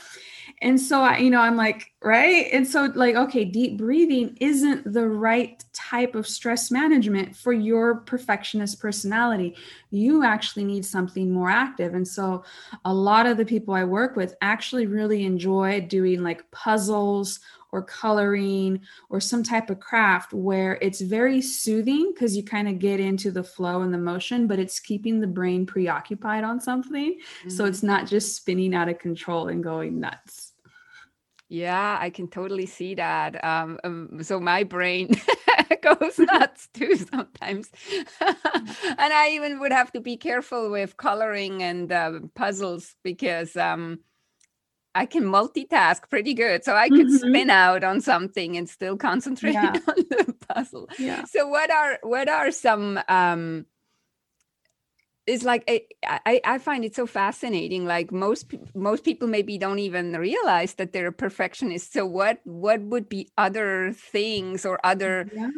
and 0.62 0.80
so 0.80 1.02
I, 1.02 1.18
you 1.18 1.28
know, 1.28 1.40
I'm 1.40 1.56
like, 1.56 1.92
right? 2.02 2.46
And 2.52 2.66
so 2.66 2.84
like, 2.94 3.16
okay, 3.16 3.44
deep 3.44 3.76
breathing 3.76 4.36
isn't 4.40 4.90
the 4.90 5.08
right 5.08 5.62
type 5.72 6.14
of 6.14 6.26
stress 6.26 6.70
management 6.70 7.34
for 7.34 7.52
your 7.52 7.96
perfectionist 7.96 8.80
personality. 8.80 9.56
You 9.90 10.24
actually 10.24 10.64
need 10.64 10.84
something 10.84 11.32
more 11.32 11.50
active. 11.50 11.94
And 11.94 12.06
so 12.06 12.44
a 12.84 12.94
lot 12.94 13.26
of 13.26 13.36
the 13.36 13.44
people 13.44 13.74
I 13.74 13.82
work 13.82 14.14
with 14.14 14.36
actually 14.40 14.86
really 14.86 15.24
enjoy 15.24 15.80
doing 15.80 16.22
like 16.22 16.48
puzzles 16.52 17.40
or 17.72 17.82
coloring 17.82 18.80
or 19.08 19.18
some 19.18 19.42
type 19.42 19.68
of 19.68 19.80
craft 19.80 20.32
where 20.32 20.78
it's 20.80 21.00
very 21.00 21.40
soothing 21.40 22.12
because 22.14 22.36
you 22.36 22.44
kind 22.44 22.68
of 22.68 22.78
get 22.78 23.00
into 23.00 23.30
the 23.30 23.42
flow 23.42 23.80
and 23.80 23.92
the 23.92 23.98
motion, 23.98 24.46
but 24.46 24.58
it's 24.58 24.78
keeping 24.78 25.20
the 25.20 25.26
brain 25.26 25.66
preoccupied 25.66 26.44
on 26.44 26.60
something. 26.60 27.14
Mm-hmm. 27.14 27.50
So 27.50 27.64
it's 27.64 27.82
not 27.82 28.06
just 28.06 28.36
spinning 28.36 28.74
out 28.74 28.88
of 28.88 28.98
control 28.98 29.48
and 29.48 29.64
going 29.64 29.98
nuts. 29.98 30.51
Yeah, 31.52 31.98
I 32.00 32.08
can 32.08 32.28
totally 32.28 32.64
see 32.64 32.94
that. 32.94 33.44
Um, 33.44 33.78
um, 33.84 34.22
so 34.22 34.40
my 34.40 34.64
brain 34.64 35.10
goes 35.82 36.18
nuts 36.18 36.70
too 36.72 36.96
sometimes, 36.96 37.70
and 38.22 39.12
I 39.12 39.32
even 39.32 39.60
would 39.60 39.70
have 39.70 39.92
to 39.92 40.00
be 40.00 40.16
careful 40.16 40.70
with 40.70 40.96
coloring 40.96 41.62
and 41.62 41.92
uh, 41.92 42.20
puzzles 42.34 42.96
because 43.04 43.54
um, 43.54 43.98
I 44.94 45.04
can 45.04 45.24
multitask 45.24 46.08
pretty 46.08 46.32
good. 46.32 46.64
So 46.64 46.74
I 46.74 46.88
could 46.88 47.08
mm-hmm. 47.08 47.28
spin 47.28 47.50
out 47.50 47.84
on 47.84 48.00
something 48.00 48.56
and 48.56 48.66
still 48.66 48.96
concentrate 48.96 49.52
yeah. 49.52 49.76
on 49.88 49.94
the 50.08 50.34
puzzle. 50.48 50.88
Yeah. 50.98 51.24
So 51.24 51.48
what 51.48 51.70
are 51.70 51.98
what 52.02 52.30
are 52.30 52.50
some 52.50 52.98
um, 53.08 53.66
is 55.26 55.44
like 55.44 55.62
I, 56.04 56.40
I 56.44 56.58
find 56.58 56.84
it 56.84 56.96
so 56.96 57.06
fascinating 57.06 57.86
like 57.86 58.10
most 58.10 58.52
most 58.74 59.04
people 59.04 59.28
maybe 59.28 59.56
don't 59.56 59.78
even 59.78 60.12
realize 60.14 60.74
that 60.74 60.92
they're 60.92 61.08
a 61.08 61.12
perfectionist 61.12 61.92
so 61.92 62.04
what 62.04 62.40
what 62.44 62.80
would 62.80 63.08
be 63.08 63.28
other 63.38 63.92
things 63.92 64.66
or 64.66 64.84
other 64.84 65.30
yeah. 65.32 65.48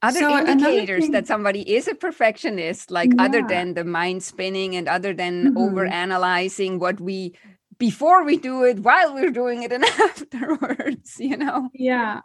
other 0.00 0.20
so 0.20 0.38
indicators 0.38 1.04
thing, 1.04 1.12
that 1.12 1.26
somebody 1.26 1.70
is 1.70 1.86
a 1.86 1.94
perfectionist 1.94 2.90
like 2.90 3.12
yeah. 3.14 3.24
other 3.24 3.42
than 3.46 3.74
the 3.74 3.84
mind 3.84 4.22
spinning 4.22 4.74
and 4.74 4.88
other 4.88 5.12
than 5.12 5.48
mm-hmm. 5.48 5.58
over 5.58 5.84
analyzing 5.86 6.78
what 6.78 6.98
we 6.98 7.36
before 7.76 8.24
we 8.24 8.38
do 8.38 8.64
it 8.64 8.80
while 8.80 9.12
we're 9.12 9.30
doing 9.30 9.62
it 9.62 9.72
and 9.72 9.84
afterwards 10.00 11.16
you 11.18 11.36
know 11.36 11.68
yeah 11.74 12.20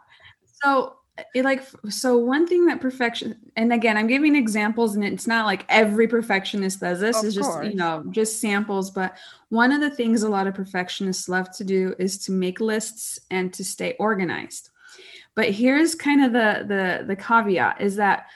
so 0.62 0.96
it 1.34 1.44
like 1.44 1.62
so 1.88 2.18
one 2.18 2.46
thing 2.46 2.66
that 2.66 2.80
perfection 2.80 3.34
and 3.56 3.72
again 3.72 3.96
i'm 3.96 4.06
giving 4.06 4.36
examples 4.36 4.96
and 4.96 5.04
it's 5.04 5.26
not 5.26 5.46
like 5.46 5.64
every 5.68 6.06
perfectionist 6.06 6.80
does 6.80 7.00
this 7.00 7.22
it's 7.24 7.34
just 7.34 7.64
you 7.64 7.74
know 7.74 8.04
just 8.10 8.38
samples 8.38 8.90
but 8.90 9.16
one 9.48 9.70
of 9.70 9.80
the 9.80 9.90
things 9.90 10.22
a 10.22 10.28
lot 10.28 10.46
of 10.46 10.54
perfectionists 10.54 11.28
love 11.28 11.50
to 11.52 11.64
do 11.64 11.94
is 11.98 12.18
to 12.18 12.32
make 12.32 12.60
lists 12.60 13.20
and 13.30 13.52
to 13.54 13.64
stay 13.64 13.94
organized. 13.98 14.70
But 15.34 15.50
here's 15.50 15.94
kind 15.94 16.24
of 16.24 16.32
the 16.32 16.64
the 16.66 17.04
the 17.06 17.16
caveat 17.16 17.80
is 17.80 17.96
that 17.96 18.26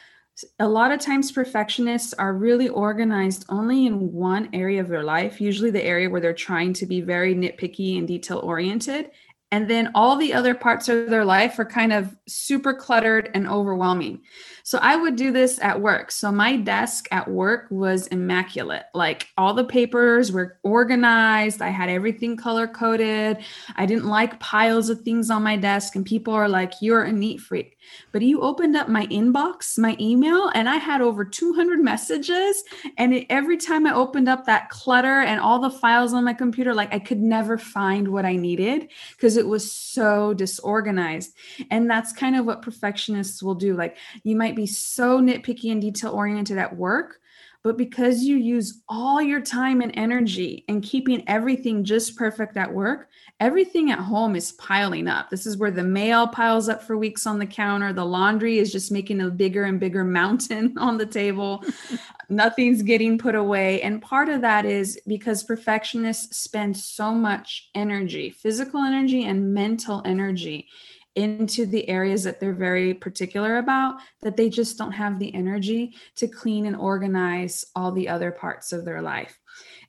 a 0.59 0.69
lot 0.69 0.93
of 0.93 1.01
times 1.01 1.33
perfectionists 1.33 2.15
are 2.15 2.33
really 2.33 2.69
organized 2.69 3.45
only 3.49 3.87
in 3.87 4.13
one 4.13 4.49
area 4.55 4.81
of 4.81 4.89
their 4.89 5.03
life 5.03 5.39
usually 5.39 5.71
the 5.71 5.85
area 5.85 6.09
where 6.09 6.21
they're 6.21 6.33
trying 6.33 6.73
to 6.73 6.87
be 6.87 7.03
very 7.03 7.35
nitpicky 7.35 7.99
and 7.99 8.09
detail 8.09 8.39
oriented 8.39 9.11
and 9.53 9.69
then 9.69 9.91
all 9.95 10.17
the 10.17 10.33
other 10.33 10.55
parts 10.55 10.89
of 10.89 11.11
their 11.11 11.25
life 11.25 11.59
are 11.59 11.65
kind 11.65 11.93
of 11.93 12.17
super 12.29 12.73
cluttered 12.73 13.31
and 13.35 13.49
overwhelming. 13.49 14.21
So 14.71 14.79
I 14.81 14.95
would 14.95 15.17
do 15.17 15.33
this 15.33 15.59
at 15.61 15.81
work. 15.81 16.13
So 16.13 16.31
my 16.31 16.57
desk 16.57 17.09
at 17.11 17.29
work 17.29 17.67
was 17.71 18.07
immaculate. 18.07 18.85
Like 18.95 19.27
all 19.37 19.53
the 19.53 19.65
papers 19.65 20.31
were 20.31 20.61
organized. 20.63 21.61
I 21.61 21.71
had 21.71 21.89
everything 21.89 22.37
color 22.37 22.69
coded. 22.69 23.39
I 23.75 23.85
didn't 23.85 24.07
like 24.07 24.39
piles 24.39 24.89
of 24.89 25.01
things 25.01 25.29
on 25.29 25.43
my 25.43 25.57
desk. 25.57 25.97
And 25.97 26.07
people 26.07 26.33
are 26.35 26.49
like, 26.49 26.75
you're 26.81 27.03
a 27.03 27.11
neat 27.11 27.41
freak. 27.41 27.79
But 28.13 28.23
you 28.23 28.43
opened 28.43 28.77
up 28.77 28.89
my 28.89 29.09
inbox, 29.09 29.77
my 29.77 29.97
email, 29.99 30.53
and 30.55 30.69
I 30.69 30.77
had 30.77 31.01
over 31.01 31.25
200 31.25 31.81
messages. 31.81 32.63
And 32.97 33.13
it, 33.13 33.27
every 33.29 33.57
time 33.57 33.89
I 33.89 33.95
opened 33.95 34.29
up 34.29 34.47
that 34.47 34.69
clutter 34.69 35.21
and 35.21 35.41
all 35.41 35.59
the 35.59 35.71
files 35.71 36.13
on 36.13 36.23
my 36.23 36.35
computer, 36.35 36.75
like 36.75 36.95
I 36.95 37.01
could 37.01 37.21
never 37.21 37.59
find 37.59 38.07
what 38.09 38.25
I 38.25 38.37
needed 38.37 38.89
because 39.17 39.37
it 39.37 39.49
was 39.49 39.73
so 39.73 40.33
disorganized. 40.35 41.35
And 41.73 41.91
that's 41.91 42.13
kind 42.13 42.37
of 42.37 42.47
what 42.47 42.63
perfectionists 42.63 43.43
will 43.43 43.57
do. 43.57 43.75
Like 43.75 43.97
you 44.23 44.37
might 44.37 44.55
be 44.55 44.60
so 44.67 45.21
nitpicky 45.21 45.73
and 45.73 45.81
detail 45.81 46.13
oriented 46.13 46.59
at 46.59 46.77
work, 46.77 47.21
but 47.63 47.77
because 47.77 48.23
you 48.23 48.37
use 48.37 48.81
all 48.89 49.21
your 49.21 49.43
time 49.43 49.83
and 49.83 49.93
energy 49.95 50.65
and 50.69 50.83
keeping 50.83 51.23
everything 51.29 51.85
just 51.85 52.17
perfect 52.17 52.57
at 52.57 52.73
work, 52.73 53.11
everything 53.39 53.91
at 53.91 53.99
home 53.99 54.35
is 54.35 54.53
piling 54.53 55.07
up. 55.07 55.29
This 55.29 55.45
is 55.45 55.59
where 55.59 55.71
the 55.71 55.85
mail 55.85 56.27
piles 56.27 56.71
up 56.71 56.83
for 56.83 56.97
weeks 56.97 57.27
on 57.27 57.39
the 57.39 57.47
counter. 57.47 57.93
The 57.93 58.05
laundry 58.05 58.59
is 58.59 58.73
just 58.73 58.91
making 58.91 59.21
a 59.21 59.29
bigger 59.29 59.65
and 59.65 59.79
bigger 59.79 60.05
mountain 60.21 60.77
on 60.79 60.97
the 60.97 61.05
table. 61.05 61.63
Nothing's 62.31 62.83
getting 62.83 63.19
put 63.19 63.35
away. 63.35 63.83
And 63.83 64.01
part 64.01 64.31
of 64.31 64.41
that 64.41 64.65
is 64.65 64.99
because 65.07 65.43
perfectionists 65.43 66.39
spend 66.39 66.75
so 66.75 67.13
much 67.13 67.69
energy, 67.75 68.31
physical 68.31 68.81
energy 68.81 69.25
and 69.25 69.53
mental 69.53 70.01
energy 70.07 70.69
into 71.17 71.67
the 71.67 71.89
areas 71.89 72.23
that 72.23 72.39
they're 72.39 72.53
very 72.53 72.95
particular 72.95 73.59
about 73.59 73.97
that 74.23 74.37
they 74.37 74.49
just 74.49 74.79
don't 74.79 74.93
have 74.93 75.19
the 75.19 75.35
energy 75.35 75.95
to 76.17 76.29
clean 76.29 76.67
and 76.67 76.77
organize 76.77 77.65
all 77.75 77.91
the 77.93 78.09
other 78.09 78.31
parts 78.31 78.73
of 78.73 78.85
their 78.85 79.03
life. 79.03 79.39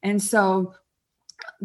And 0.04 0.22
so 0.22 0.74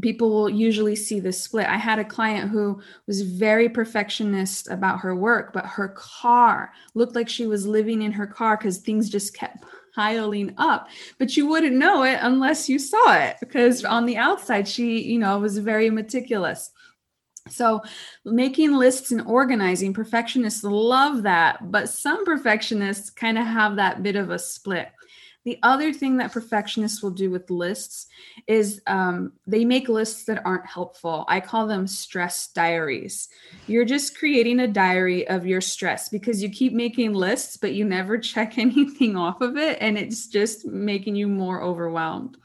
people 0.02 0.30
will 0.30 0.50
usually 0.50 0.96
see 0.96 1.20
this 1.20 1.42
split. 1.42 1.66
I 1.66 1.76
had 1.76 1.98
a 1.98 2.04
client 2.04 2.50
who 2.50 2.80
was 3.06 3.22
very 3.22 3.68
perfectionist 3.68 4.68
about 4.70 5.00
her 5.00 5.14
work, 5.14 5.52
but 5.52 5.66
her 5.66 5.88
car 5.88 6.72
looked 6.94 7.14
like 7.14 7.28
she 7.28 7.46
was 7.46 7.66
living 7.66 8.02
in 8.02 8.12
her 8.12 8.26
car 8.26 8.56
because 8.56 8.78
things 8.78 9.08
just 9.08 9.34
kept 9.34 9.64
piling 9.94 10.52
up. 10.58 10.88
But 11.18 11.36
you 11.36 11.46
wouldn't 11.46 11.76
know 11.76 12.02
it 12.02 12.18
unless 12.20 12.68
you 12.68 12.78
saw 12.78 13.16
it 13.16 13.36
because 13.40 13.84
on 13.84 14.04
the 14.04 14.18
outside, 14.18 14.68
she, 14.68 15.02
you 15.02 15.18
know, 15.18 15.38
was 15.38 15.58
very 15.58 15.88
meticulous. 15.88 16.70
So, 17.49 17.83
making 18.25 18.75
lists 18.75 19.12
and 19.12 19.23
organizing, 19.23 19.93
perfectionists 19.93 20.65
love 20.65 21.23
that, 21.23 21.71
but 21.71 21.88
some 21.88 22.25
perfectionists 22.25 23.11
kind 23.11 23.38
of 23.38 23.47
have 23.47 23.76
that 23.76 24.03
bit 24.03 24.17
of 24.17 24.31
a 24.31 24.38
split. 24.38 24.88
The 25.47 25.61
other 25.62 25.93
thing 25.93 26.17
that 26.17 26.33
perfectionists 26.33 27.05
will 27.05 27.12
do 27.12 27.31
with 27.31 27.49
lists 27.50 28.09
is 28.49 28.83
um, 28.88 29.33
they 29.47 29.65
make 29.65 29.88
lists 29.88 30.25
that 30.25 30.45
aren't 30.45 30.67
helpful. 30.67 31.25
I 31.29 31.38
call 31.38 31.69
them 31.69 31.87
stress 31.87 32.49
diaries. 32.49 33.29
You're 33.69 33.85
just 33.85 34.19
creating 34.19 34.59
a 34.59 34.67
diary 34.67 35.29
of 35.29 35.47
your 35.47 35.61
stress 35.61 36.09
because 36.09 36.43
you 36.43 36.50
keep 36.50 36.73
making 36.73 37.15
lists, 37.15 37.57
but 37.57 37.75
you 37.75 37.85
never 37.85 38.19
check 38.33 38.59
anything 38.59 39.17
off 39.17 39.41
of 39.41 39.57
it. 39.57 39.79
And 39.81 39.97
it's 39.97 40.26
just 40.26 40.67
making 40.67 41.15
you 41.15 41.29
more 41.29 41.62
overwhelmed. 41.62 42.37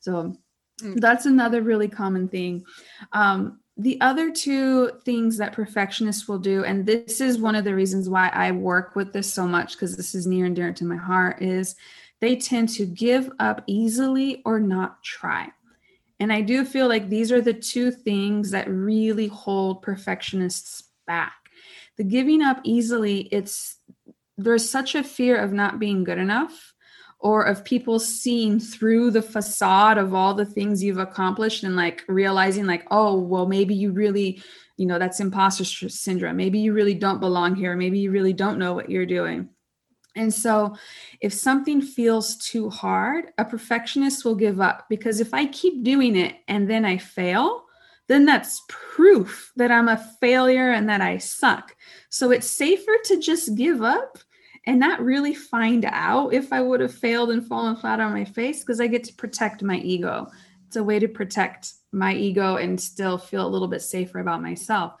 So, 0.00 0.34
mm. 0.82 0.98
that's 0.98 1.26
another 1.26 1.60
really 1.60 1.88
common 1.88 2.28
thing. 2.28 2.64
Um, 3.12 3.60
the 3.76 4.00
other 4.00 4.30
two 4.30 4.90
things 5.04 5.38
that 5.38 5.54
perfectionists 5.54 6.28
will 6.28 6.38
do, 6.38 6.64
and 6.64 6.84
this 6.84 7.20
is 7.20 7.38
one 7.38 7.54
of 7.54 7.64
the 7.64 7.74
reasons 7.74 8.08
why 8.08 8.28
I 8.28 8.52
work 8.52 8.94
with 8.94 9.12
this 9.12 9.32
so 9.32 9.46
much, 9.46 9.72
because 9.72 9.96
this 9.96 10.14
is 10.14 10.26
near 10.26 10.44
and 10.46 10.54
dear 10.54 10.72
to 10.72 10.84
my 10.84 10.96
heart, 10.96 11.40
is 11.40 11.74
they 12.20 12.36
tend 12.36 12.68
to 12.70 12.86
give 12.86 13.30
up 13.40 13.64
easily 13.66 14.42
or 14.44 14.60
not 14.60 15.02
try. 15.02 15.48
And 16.20 16.32
I 16.32 16.42
do 16.42 16.64
feel 16.64 16.86
like 16.86 17.08
these 17.08 17.32
are 17.32 17.40
the 17.40 17.54
two 17.54 17.90
things 17.90 18.50
that 18.52 18.68
really 18.68 19.26
hold 19.26 19.82
perfectionists 19.82 20.84
back. 21.06 21.34
The 21.96 22.04
giving 22.04 22.42
up 22.42 22.60
easily, 22.62 23.22
it's 23.32 23.76
there's 24.38 24.68
such 24.68 24.94
a 24.94 25.02
fear 25.02 25.36
of 25.36 25.52
not 25.52 25.78
being 25.78 26.04
good 26.04 26.18
enough 26.18 26.71
or 27.22 27.44
of 27.44 27.64
people 27.64 27.98
seeing 27.98 28.58
through 28.58 29.10
the 29.10 29.22
facade 29.22 29.96
of 29.96 30.12
all 30.12 30.34
the 30.34 30.44
things 30.44 30.82
you've 30.82 30.98
accomplished 30.98 31.62
and 31.62 31.76
like 31.76 32.04
realizing 32.08 32.66
like 32.66 32.84
oh 32.90 33.18
well 33.18 33.46
maybe 33.46 33.74
you 33.74 33.92
really 33.92 34.42
you 34.76 34.86
know 34.86 34.98
that's 34.98 35.20
imposter 35.20 35.64
syndrome. 35.88 36.36
Maybe 36.36 36.58
you 36.58 36.72
really 36.72 36.94
don't 36.94 37.20
belong 37.20 37.54
here. 37.54 37.76
Maybe 37.76 38.00
you 38.00 38.10
really 38.10 38.32
don't 38.32 38.58
know 38.58 38.74
what 38.74 38.90
you're 38.90 39.06
doing. 39.06 39.48
And 40.16 40.32
so 40.32 40.76
if 41.20 41.32
something 41.32 41.80
feels 41.80 42.36
too 42.36 42.68
hard 42.68 43.26
a 43.38 43.44
perfectionist 43.44 44.24
will 44.24 44.34
give 44.34 44.60
up 44.60 44.86
because 44.90 45.20
if 45.20 45.32
i 45.32 45.46
keep 45.46 45.82
doing 45.82 46.16
it 46.16 46.34
and 46.48 46.68
then 46.68 46.84
i 46.84 46.98
fail 46.98 47.64
then 48.08 48.26
that's 48.26 48.62
proof 48.68 49.52
that 49.56 49.70
i'm 49.70 49.88
a 49.88 50.04
failure 50.20 50.72
and 50.72 50.88
that 50.88 51.00
i 51.00 51.16
suck. 51.16 51.76
So 52.10 52.30
it's 52.30 52.46
safer 52.46 52.96
to 53.04 53.20
just 53.20 53.54
give 53.54 53.82
up 53.82 54.18
and 54.66 54.78
not 54.78 55.02
really 55.02 55.34
find 55.34 55.84
out 55.84 56.32
if 56.32 56.52
I 56.52 56.60
would 56.60 56.80
have 56.80 56.94
failed 56.94 57.30
and 57.30 57.46
fallen 57.46 57.76
flat 57.76 58.00
on 58.00 58.12
my 58.12 58.24
face 58.24 58.60
because 58.60 58.80
I 58.80 58.86
get 58.86 59.04
to 59.04 59.14
protect 59.14 59.62
my 59.62 59.78
ego. 59.78 60.30
it's 60.66 60.76
a 60.76 60.84
way 60.84 60.98
to 60.98 61.08
protect 61.08 61.72
my 61.92 62.14
ego 62.14 62.56
and 62.56 62.80
still 62.80 63.18
feel 63.18 63.46
a 63.46 63.48
little 63.48 63.68
bit 63.68 63.82
safer 63.82 64.20
about 64.20 64.40
myself. 64.40 64.94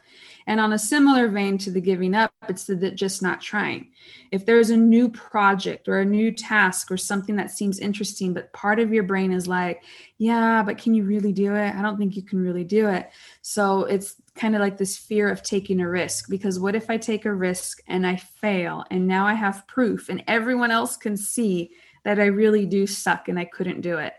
And 0.46 0.60
on 0.60 0.72
a 0.72 0.78
similar 0.78 1.28
vein 1.28 1.56
to 1.58 1.70
the 1.70 1.80
giving 1.80 2.14
up, 2.14 2.32
it's 2.48 2.64
the, 2.64 2.90
just 2.90 3.22
not 3.22 3.40
trying. 3.40 3.92
If 4.30 4.44
there's 4.44 4.70
a 4.70 4.76
new 4.76 5.08
project 5.08 5.88
or 5.88 6.00
a 6.00 6.04
new 6.04 6.32
task 6.32 6.90
or 6.90 6.96
something 6.96 7.36
that 7.36 7.50
seems 7.50 7.78
interesting, 7.78 8.34
but 8.34 8.52
part 8.52 8.80
of 8.80 8.92
your 8.92 9.04
brain 9.04 9.32
is 9.32 9.46
like, 9.46 9.82
yeah, 10.18 10.62
but 10.62 10.78
can 10.78 10.94
you 10.94 11.04
really 11.04 11.32
do 11.32 11.54
it? 11.54 11.74
I 11.74 11.82
don't 11.82 11.96
think 11.96 12.16
you 12.16 12.22
can 12.22 12.42
really 12.42 12.64
do 12.64 12.88
it. 12.88 13.10
So 13.40 13.84
it's 13.84 14.16
kind 14.34 14.54
of 14.54 14.60
like 14.60 14.78
this 14.78 14.96
fear 14.96 15.28
of 15.28 15.42
taking 15.42 15.80
a 15.80 15.88
risk 15.88 16.28
because 16.28 16.58
what 16.58 16.74
if 16.74 16.88
I 16.88 16.96
take 16.96 17.24
a 17.26 17.34
risk 17.34 17.82
and 17.86 18.06
I 18.06 18.16
fail 18.16 18.84
and 18.90 19.06
now 19.06 19.26
I 19.26 19.34
have 19.34 19.66
proof 19.66 20.08
and 20.08 20.24
everyone 20.26 20.70
else 20.70 20.96
can 20.96 21.16
see 21.16 21.70
that 22.04 22.18
I 22.18 22.26
really 22.26 22.66
do 22.66 22.86
suck 22.86 23.28
and 23.28 23.38
I 23.38 23.44
couldn't 23.44 23.82
do 23.82 23.98
it? 23.98 24.14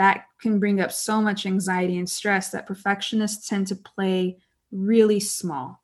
that 0.00 0.24
can 0.40 0.58
bring 0.58 0.80
up 0.80 0.90
so 0.90 1.20
much 1.20 1.44
anxiety 1.44 1.98
and 1.98 2.08
stress 2.08 2.48
that 2.48 2.66
perfectionists 2.66 3.46
tend 3.46 3.66
to 3.66 3.76
play 3.76 4.38
really 4.72 5.20
small. 5.20 5.82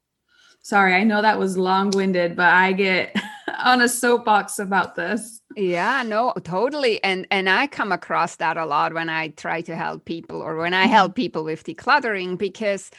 Sorry, 0.63 0.95
I 0.95 1.05
know 1.05 1.21
that 1.21 1.39
was 1.39 1.59
long 1.59 1.91
winded, 1.91 2.35
but 2.35 2.49
I 2.49 2.73
get 2.73 3.15
on 3.63 3.83
a 3.83 3.89
soapbox 3.91 4.59
about 4.59 4.95
this. 4.95 5.43
Yeah, 5.55 6.03
no, 6.03 6.33
totally. 6.45 7.05
And 7.05 7.27
and 7.31 7.51
I 7.51 7.67
come 7.67 7.93
across 7.93 8.37
that 8.37 8.57
a 8.57 8.65
lot 8.65 8.95
when 8.95 9.11
I 9.11 9.29
try 9.29 9.61
to 9.61 9.77
help 9.77 10.07
people 10.07 10.41
or 10.41 10.57
when 10.57 10.73
I 10.73 10.87
help 10.87 11.11
mm-hmm. 11.11 11.23
people 11.23 11.45
with 11.45 11.65
decluttering 11.65 12.39
because 12.39 12.91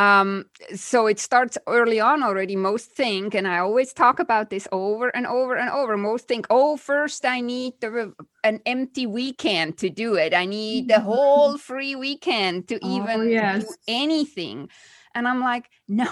um, 0.00 0.46
so 0.74 1.06
it 1.06 1.20
starts 1.20 1.58
early 1.66 2.00
on 2.00 2.22
already. 2.22 2.56
Most 2.56 2.92
think, 2.92 3.34
and 3.34 3.46
I 3.46 3.58
always 3.58 3.92
talk 3.92 4.18
about 4.18 4.48
this 4.48 4.66
over 4.72 5.14
and 5.14 5.26
over 5.26 5.56
and 5.56 5.68
over. 5.68 5.98
Most 5.98 6.26
think, 6.26 6.46
oh, 6.48 6.78
first 6.78 7.26
I 7.26 7.42
need 7.42 7.74
the, 7.80 8.14
an 8.42 8.60
empty 8.64 9.06
weekend 9.06 9.76
to 9.78 9.90
do 9.90 10.14
it. 10.14 10.32
I 10.32 10.46
need 10.46 10.88
the 10.88 11.00
whole 11.00 11.58
free 11.58 11.96
weekend 11.96 12.68
to 12.68 12.78
oh, 12.82 12.96
even 12.96 13.28
yes. 13.28 13.64
do 13.64 13.74
anything. 13.88 14.70
And 15.14 15.28
I'm 15.28 15.40
like, 15.40 15.68
no, 15.88 16.08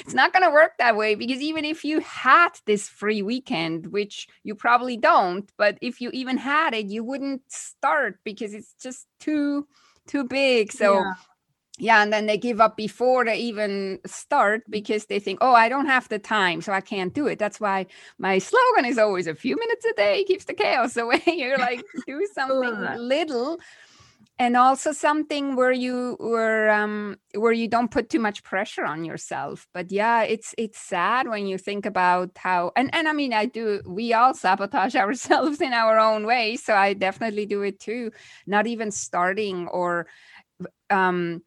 it's 0.00 0.12
not 0.12 0.34
going 0.34 0.42
to 0.42 0.50
work 0.50 0.72
that 0.78 0.96
way 0.96 1.14
because 1.14 1.40
even 1.40 1.64
if 1.64 1.82
you 1.82 2.00
had 2.00 2.50
this 2.66 2.90
free 2.90 3.22
weekend, 3.22 3.86
which 3.86 4.28
you 4.42 4.54
probably 4.54 4.98
don't, 4.98 5.50
but 5.56 5.78
if 5.80 6.02
you 6.02 6.10
even 6.12 6.36
had 6.36 6.74
it, 6.74 6.86
you 6.86 7.02
wouldn't 7.02 7.40
start 7.48 8.18
because 8.22 8.52
it's 8.52 8.74
just 8.82 9.06
too 9.18 9.66
too 10.06 10.24
big. 10.24 10.70
So 10.70 10.96
yeah 10.96 11.14
yeah 11.78 12.02
and 12.02 12.12
then 12.12 12.26
they 12.26 12.38
give 12.38 12.60
up 12.60 12.76
before 12.76 13.24
they 13.24 13.36
even 13.36 13.98
start 14.06 14.62
because 14.70 15.06
they 15.06 15.18
think 15.18 15.38
oh 15.40 15.54
i 15.54 15.68
don't 15.68 15.86
have 15.86 16.08
the 16.08 16.18
time 16.18 16.60
so 16.60 16.72
i 16.72 16.80
can't 16.80 17.14
do 17.14 17.26
it. 17.26 17.38
That's 17.38 17.60
why 17.60 17.86
my 18.18 18.38
slogan 18.38 18.84
is 18.84 18.98
always 18.98 19.26
a 19.26 19.34
few 19.34 19.56
minutes 19.56 19.84
a 19.84 19.92
day 19.94 20.24
keeps 20.24 20.44
the 20.44 20.54
chaos 20.54 20.96
away. 21.04 21.22
You're 21.26 21.58
like 21.58 21.82
do 22.06 22.26
something 22.34 22.98
little. 22.98 23.58
And 24.36 24.56
also 24.56 24.90
something 24.90 25.54
where 25.54 25.70
you 25.70 26.16
where 26.18 26.70
um 26.70 27.16
where 27.34 27.52
you 27.52 27.68
don't 27.68 27.90
put 27.90 28.08
too 28.08 28.18
much 28.18 28.42
pressure 28.42 28.84
on 28.84 29.04
yourself. 29.04 29.66
But 29.72 29.92
yeah 29.92 30.22
it's 30.22 30.54
it's 30.58 30.78
sad 30.78 31.28
when 31.28 31.46
you 31.46 31.58
think 31.58 31.86
about 31.86 32.30
how 32.36 32.72
and 32.76 32.92
and 32.94 33.08
i 33.08 33.12
mean 33.12 33.32
i 33.32 33.46
do 33.46 33.80
we 33.86 34.12
all 34.12 34.34
sabotage 34.34 34.96
ourselves 35.04 35.60
in 35.60 35.72
our 35.72 35.98
own 35.98 36.26
way 36.26 36.56
so 36.56 36.74
i 36.74 36.94
definitely 36.94 37.46
do 37.46 37.62
it 37.62 37.80
too. 37.80 38.10
Not 38.46 38.66
even 38.66 38.90
starting 38.90 39.68
or 39.68 40.06
um 40.90 41.42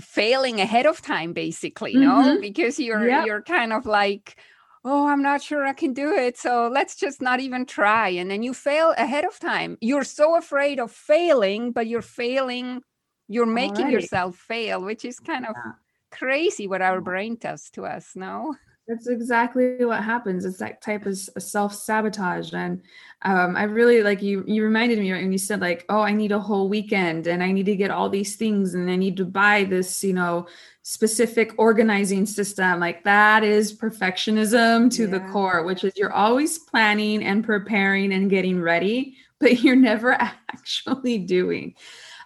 failing 0.00 0.60
ahead 0.60 0.86
of 0.86 1.00
time 1.00 1.32
basically 1.32 1.94
mm-hmm. 1.94 2.34
no 2.34 2.40
because 2.40 2.78
you're 2.78 3.08
you're 3.24 3.42
kind 3.42 3.72
of 3.72 3.86
like 3.86 4.36
oh 4.84 5.08
i'm 5.08 5.22
not 5.22 5.42
sure 5.42 5.66
i 5.66 5.72
can 5.72 5.92
do 5.92 6.12
it 6.12 6.36
so 6.36 6.68
let's 6.72 6.96
just 6.96 7.20
not 7.20 7.40
even 7.40 7.66
try. 7.66 8.08
And 8.08 8.30
then 8.30 8.42
you 8.42 8.54
fail 8.54 8.94
ahead 8.96 9.24
of 9.24 9.38
time. 9.38 9.76
You're 9.80 10.04
so 10.04 10.36
afraid 10.36 10.80
of 10.80 10.90
failing 10.90 11.72
but 11.72 11.86
you're 11.86 12.02
failing 12.02 12.82
you're 13.28 13.46
making 13.46 13.90
yourself 13.90 14.36
fail 14.36 14.82
which 14.82 15.04
is 15.04 15.20
kind 15.20 15.46
of 15.46 15.54
yeah. 15.54 15.72
crazy 16.10 16.66
what 16.66 16.82
our 16.82 17.00
brain 17.00 17.36
does 17.40 17.70
to 17.70 17.84
us 17.84 18.12
no 18.14 18.54
that's 18.90 19.06
exactly 19.06 19.84
what 19.84 20.02
happens. 20.02 20.44
It's 20.44 20.58
that 20.58 20.82
type 20.82 21.06
of 21.06 21.16
self 21.16 21.72
sabotage, 21.72 22.52
and 22.52 22.82
um, 23.22 23.54
I 23.54 23.62
really 23.62 24.02
like 24.02 24.20
you. 24.20 24.42
You 24.48 24.64
reminded 24.64 24.98
me 24.98 25.12
right 25.12 25.22
when 25.22 25.30
you 25.30 25.38
said 25.38 25.60
like, 25.60 25.84
"Oh, 25.88 26.00
I 26.00 26.12
need 26.12 26.32
a 26.32 26.40
whole 26.40 26.68
weekend, 26.68 27.28
and 27.28 27.40
I 27.40 27.52
need 27.52 27.66
to 27.66 27.76
get 27.76 27.92
all 27.92 28.08
these 28.08 28.34
things, 28.34 28.74
and 28.74 28.90
I 28.90 28.96
need 28.96 29.16
to 29.18 29.24
buy 29.24 29.62
this, 29.62 30.02
you 30.02 30.12
know, 30.12 30.48
specific 30.82 31.52
organizing 31.56 32.26
system." 32.26 32.80
Like 32.80 33.04
that 33.04 33.44
is 33.44 33.78
perfectionism 33.78 34.90
to 34.96 35.04
yeah. 35.04 35.10
the 35.10 35.20
core, 35.30 35.62
which 35.62 35.84
is 35.84 35.92
you're 35.96 36.12
always 36.12 36.58
planning 36.58 37.22
and 37.22 37.44
preparing 37.44 38.12
and 38.12 38.28
getting 38.28 38.60
ready, 38.60 39.14
but 39.38 39.62
you're 39.62 39.76
never 39.90 40.14
actually 40.14 41.18
doing. 41.18 41.74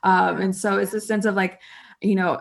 Um, 0.03 0.40
and 0.40 0.57
so 0.57 0.79
it's 0.79 0.94
a 0.94 1.00
sense 1.00 1.27
of 1.27 1.35
like, 1.35 1.61
you 2.00 2.14
know, 2.14 2.40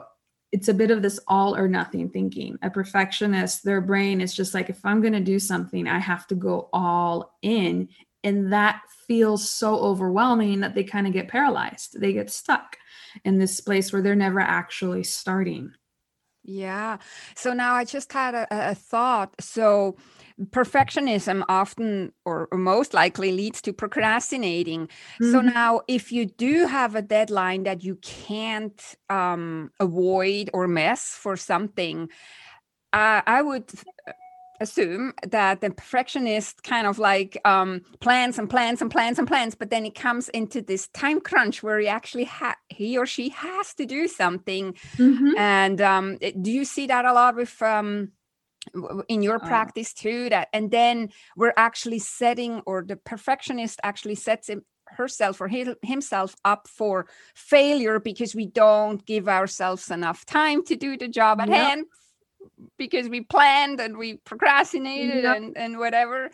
it's 0.53 0.67
a 0.67 0.73
bit 0.73 0.91
of 0.91 1.01
this 1.01 1.19
all 1.27 1.55
or 1.55 1.67
nothing 1.67 2.07
thinking. 2.09 2.59
A 2.61 2.69
perfectionist, 2.69 3.65
their 3.65 3.81
brain 3.81 4.21
is 4.21 4.35
just 4.35 4.53
like, 4.53 4.69
if 4.69 4.85
I'm 4.85 5.01
going 5.01 5.13
to 5.13 5.19
do 5.19 5.39
something, 5.39 5.87
I 5.87 5.97
have 5.97 6.27
to 6.27 6.35
go 6.35 6.69
all 6.71 7.35
in. 7.41 7.89
And 8.23 8.53
that 8.53 8.83
feels 9.07 9.49
so 9.49 9.75
overwhelming 9.79 10.59
that 10.59 10.75
they 10.75 10.83
kind 10.83 11.07
of 11.07 11.13
get 11.13 11.27
paralyzed. 11.27 11.99
They 11.99 12.13
get 12.13 12.29
stuck 12.29 12.77
in 13.25 13.39
this 13.39 13.59
place 13.61 13.91
where 13.91 14.03
they're 14.03 14.15
never 14.15 14.39
actually 14.39 15.03
starting. 15.03 15.73
Yeah. 16.43 16.97
So 17.35 17.53
now 17.53 17.73
I 17.73 17.85
just 17.85 18.11
had 18.11 18.35
a, 18.35 18.47
a 18.51 18.75
thought. 18.75 19.33
So, 19.39 19.95
perfectionism 20.41 21.43
often 21.47 22.11
or, 22.25 22.47
most 22.53 22.93
likely 22.93 23.31
leads 23.31 23.61
to 23.61 23.71
procrastinating 23.71 24.87
mm-hmm. 24.87 25.31
so 25.31 25.41
now 25.41 25.81
if 25.87 26.11
you 26.11 26.25
do 26.25 26.65
have 26.65 26.95
a 26.95 27.01
deadline 27.01 27.63
that 27.63 27.83
you 27.83 27.95
can't 27.97 28.95
um, 29.09 29.71
avoid 29.79 30.49
or 30.53 30.67
miss 30.67 31.09
for 31.09 31.37
something 31.37 32.09
uh, 32.93 33.21
i 33.27 33.41
would 33.41 33.69
assume 34.63 35.13
that 35.27 35.61
the 35.61 35.69
perfectionist 35.69 36.63
kind 36.63 36.87
of 36.87 36.97
like 36.97 37.39
um, 37.45 37.81
plans 37.99 38.39
and 38.39 38.49
plans 38.49 38.81
and 38.81 38.89
plans 38.89 39.19
and 39.19 39.27
plans 39.27 39.53
but 39.53 39.69
then 39.69 39.85
it 39.85 39.93
comes 39.93 40.29
into 40.29 40.61
this 40.61 40.87
time 40.89 41.21
crunch 41.21 41.61
where 41.61 41.79
he 41.79 41.87
actually 41.87 42.23
ha- 42.23 42.57
he 42.69 42.97
or 42.97 43.05
she 43.05 43.29
has 43.29 43.73
to 43.75 43.85
do 43.85 44.07
something 44.07 44.73
mm-hmm. 44.97 45.37
and 45.37 45.79
um, 45.81 46.17
do 46.41 46.51
you 46.51 46.65
see 46.65 46.87
that 46.87 47.05
a 47.05 47.13
lot 47.13 47.35
with 47.35 47.61
um, 47.61 48.11
in 49.07 49.21
your 49.21 49.35
uh, 49.35 49.47
practice 49.47 49.93
too 49.93 50.29
that 50.29 50.47
and 50.53 50.71
then 50.71 51.09
we're 51.35 51.53
actually 51.57 51.99
setting 51.99 52.61
or 52.65 52.81
the 52.81 52.95
perfectionist 52.95 53.79
actually 53.83 54.15
sets 54.15 54.49
him, 54.49 54.63
herself 54.87 55.41
or 55.41 55.49
himself 55.81 56.35
up 56.45 56.67
for 56.67 57.07
failure 57.35 57.99
because 57.99 58.35
we 58.35 58.45
don't 58.45 59.05
give 59.05 59.27
ourselves 59.27 59.91
enough 59.91 60.25
time 60.25 60.63
to 60.63 60.75
do 60.75 60.97
the 60.97 61.07
job 61.07 61.41
at 61.41 61.49
yep. 61.49 61.57
hand 61.57 61.85
because 62.77 63.09
we 63.09 63.21
planned 63.21 63.79
and 63.79 63.97
we 63.97 64.15
procrastinated 64.17 65.23
yep. 65.23 65.37
and, 65.37 65.57
and 65.57 65.77
whatever 65.77 66.29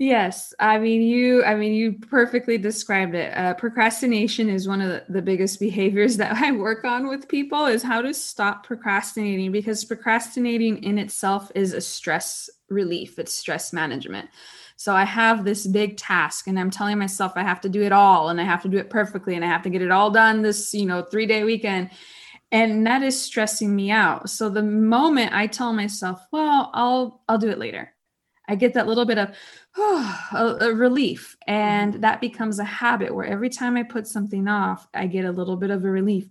Yes, 0.00 0.54
I 0.58 0.78
mean 0.78 1.02
you. 1.02 1.44
I 1.44 1.54
mean 1.54 1.74
you 1.74 1.92
perfectly 1.92 2.56
described 2.56 3.14
it. 3.14 3.36
Uh, 3.36 3.52
procrastination 3.52 4.48
is 4.48 4.66
one 4.66 4.80
of 4.80 4.88
the, 4.88 5.04
the 5.10 5.20
biggest 5.20 5.60
behaviors 5.60 6.16
that 6.16 6.36
I 6.36 6.52
work 6.52 6.86
on 6.86 7.06
with 7.06 7.28
people. 7.28 7.66
Is 7.66 7.82
how 7.82 8.00
to 8.00 8.14
stop 8.14 8.64
procrastinating 8.64 9.52
because 9.52 9.84
procrastinating 9.84 10.82
in 10.82 10.96
itself 10.96 11.52
is 11.54 11.74
a 11.74 11.82
stress 11.82 12.48
relief. 12.70 13.18
It's 13.18 13.34
stress 13.34 13.74
management. 13.74 14.30
So 14.76 14.94
I 14.94 15.04
have 15.04 15.44
this 15.44 15.66
big 15.66 15.98
task, 15.98 16.46
and 16.46 16.58
I'm 16.58 16.70
telling 16.70 16.98
myself 16.98 17.32
I 17.36 17.42
have 17.42 17.60
to 17.60 17.68
do 17.68 17.82
it 17.82 17.92
all, 17.92 18.30
and 18.30 18.40
I 18.40 18.44
have 18.44 18.62
to 18.62 18.70
do 18.70 18.78
it 18.78 18.88
perfectly, 18.88 19.34
and 19.34 19.44
I 19.44 19.48
have 19.48 19.62
to 19.64 19.70
get 19.70 19.82
it 19.82 19.90
all 19.90 20.10
done 20.10 20.40
this 20.40 20.72
you 20.72 20.86
know 20.86 21.02
three 21.02 21.26
day 21.26 21.44
weekend 21.44 21.90
and 22.52 22.86
that 22.86 23.02
is 23.02 23.20
stressing 23.20 23.74
me 23.74 23.90
out 23.90 24.28
so 24.28 24.48
the 24.48 24.62
moment 24.62 25.32
i 25.32 25.46
tell 25.46 25.72
myself 25.72 26.24
well 26.32 26.70
i'll 26.74 27.22
i'll 27.28 27.38
do 27.38 27.50
it 27.50 27.58
later 27.58 27.92
I 28.50 28.56
get 28.56 28.74
that 28.74 28.88
little 28.88 29.04
bit 29.04 29.16
of 29.16 29.34
oh, 29.76 30.28
a, 30.60 30.66
a 30.66 30.74
relief. 30.74 31.36
And 31.46 31.92
mm-hmm. 31.92 32.00
that 32.02 32.20
becomes 32.20 32.58
a 32.58 32.64
habit 32.64 33.14
where 33.14 33.26
every 33.26 33.48
time 33.48 33.76
I 33.76 33.84
put 33.84 34.06
something 34.06 34.48
off, 34.48 34.88
I 34.92 35.06
get 35.06 35.24
a 35.24 35.30
little 35.32 35.56
bit 35.56 35.70
of 35.70 35.84
a 35.84 35.90
relief. 35.90 36.28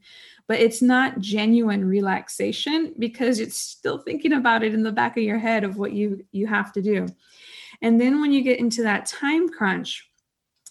But 0.47 0.59
it's 0.59 0.81
not 0.81 1.19
genuine 1.19 1.85
relaxation 1.85 2.93
because 2.99 3.39
it's 3.39 3.57
still 3.57 3.99
thinking 3.99 4.33
about 4.33 4.63
it 4.63 4.73
in 4.73 4.83
the 4.83 4.91
back 4.91 5.15
of 5.15 5.23
your 5.23 5.37
head 5.37 5.63
of 5.63 5.77
what 5.77 5.93
you 5.93 6.25
you 6.31 6.47
have 6.47 6.73
to 6.73 6.81
do. 6.81 7.07
And 7.81 8.01
then 8.01 8.19
when 8.19 8.33
you 8.33 8.41
get 8.41 8.59
into 8.59 8.83
that 8.83 9.05
time 9.05 9.47
crunch, 9.47 10.08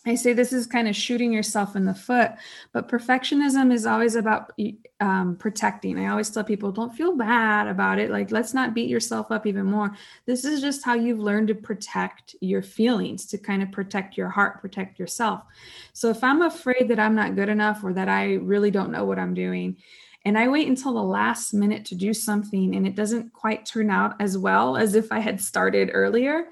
I 0.07 0.15
say 0.15 0.33
this 0.33 0.53
is 0.53 0.67
kind 0.67 0.89
of 0.89 0.97
shooting 0.97 1.33
yourself 1.33 1.77
in 1.77 1.85
the 1.85 1.95
foot, 1.95 2.33
but 2.73 2.89
perfectionism 2.89 3.73
is 3.73 3.85
always 3.85 4.15
about 4.15 4.53
um, 5.01 5.37
protecting. 5.37 5.99
I 5.99 6.09
always 6.09 6.31
tell 6.31 6.45
people, 6.45 6.73
don't 6.73 6.95
feel 6.95 7.17
bad 7.17 7.67
about 7.67 7.99
it. 7.99 8.11
Like, 8.11 8.31
let's 8.31 8.55
not 8.55 8.75
beat 8.75 8.89
yourself 8.89 9.31
up 9.31 9.47
even 9.47 9.67
more. 9.67 9.95
This 10.25 10.45
is 10.45 10.61
just 10.61 10.85
how 10.85 10.95
you've 10.95 11.19
learned 11.19 11.49
to 11.49 11.55
protect 11.55 12.37
your 12.41 12.63
feelings, 12.63 13.27
to 13.27 13.39
kind 13.39 13.63
of 13.63 13.73
protect 13.73 14.17
your 14.17 14.29
heart, 14.29 14.61
protect 14.61 14.99
yourself. 14.99 15.43
So, 15.93 16.11
if 16.11 16.23
I'm 16.23 16.43
afraid 16.43 16.89
that 16.89 17.01
I'm 17.01 17.15
not 17.15 17.35
good 17.35 17.49
enough 17.49 17.83
or 17.83 17.93
that 17.93 18.09
I 18.09 18.35
really 18.35 18.71
don't 18.71 18.93
know 18.93 19.05
what 19.05 19.19
I'm 19.19 19.35
doing, 19.35 19.77
and 20.25 20.39
I 20.39 20.49
wait 20.49 20.69
until 20.69 20.95
the 20.95 21.03
last 21.03 21.55
minute 21.55 21.87
to 21.87 21.95
do 21.95 22.13
something 22.13 22.75
and 22.75 22.87
it 22.87 22.95
doesn't 22.95 23.33
quite 23.33 23.67
turn 23.67 23.91
out 23.91 24.21
as 24.21 24.37
well 24.37 24.77
as 24.77 24.95
if 24.95 25.11
I 25.13 25.21
had 25.21 25.41
started 25.41 25.91
earlier, 25.93 26.49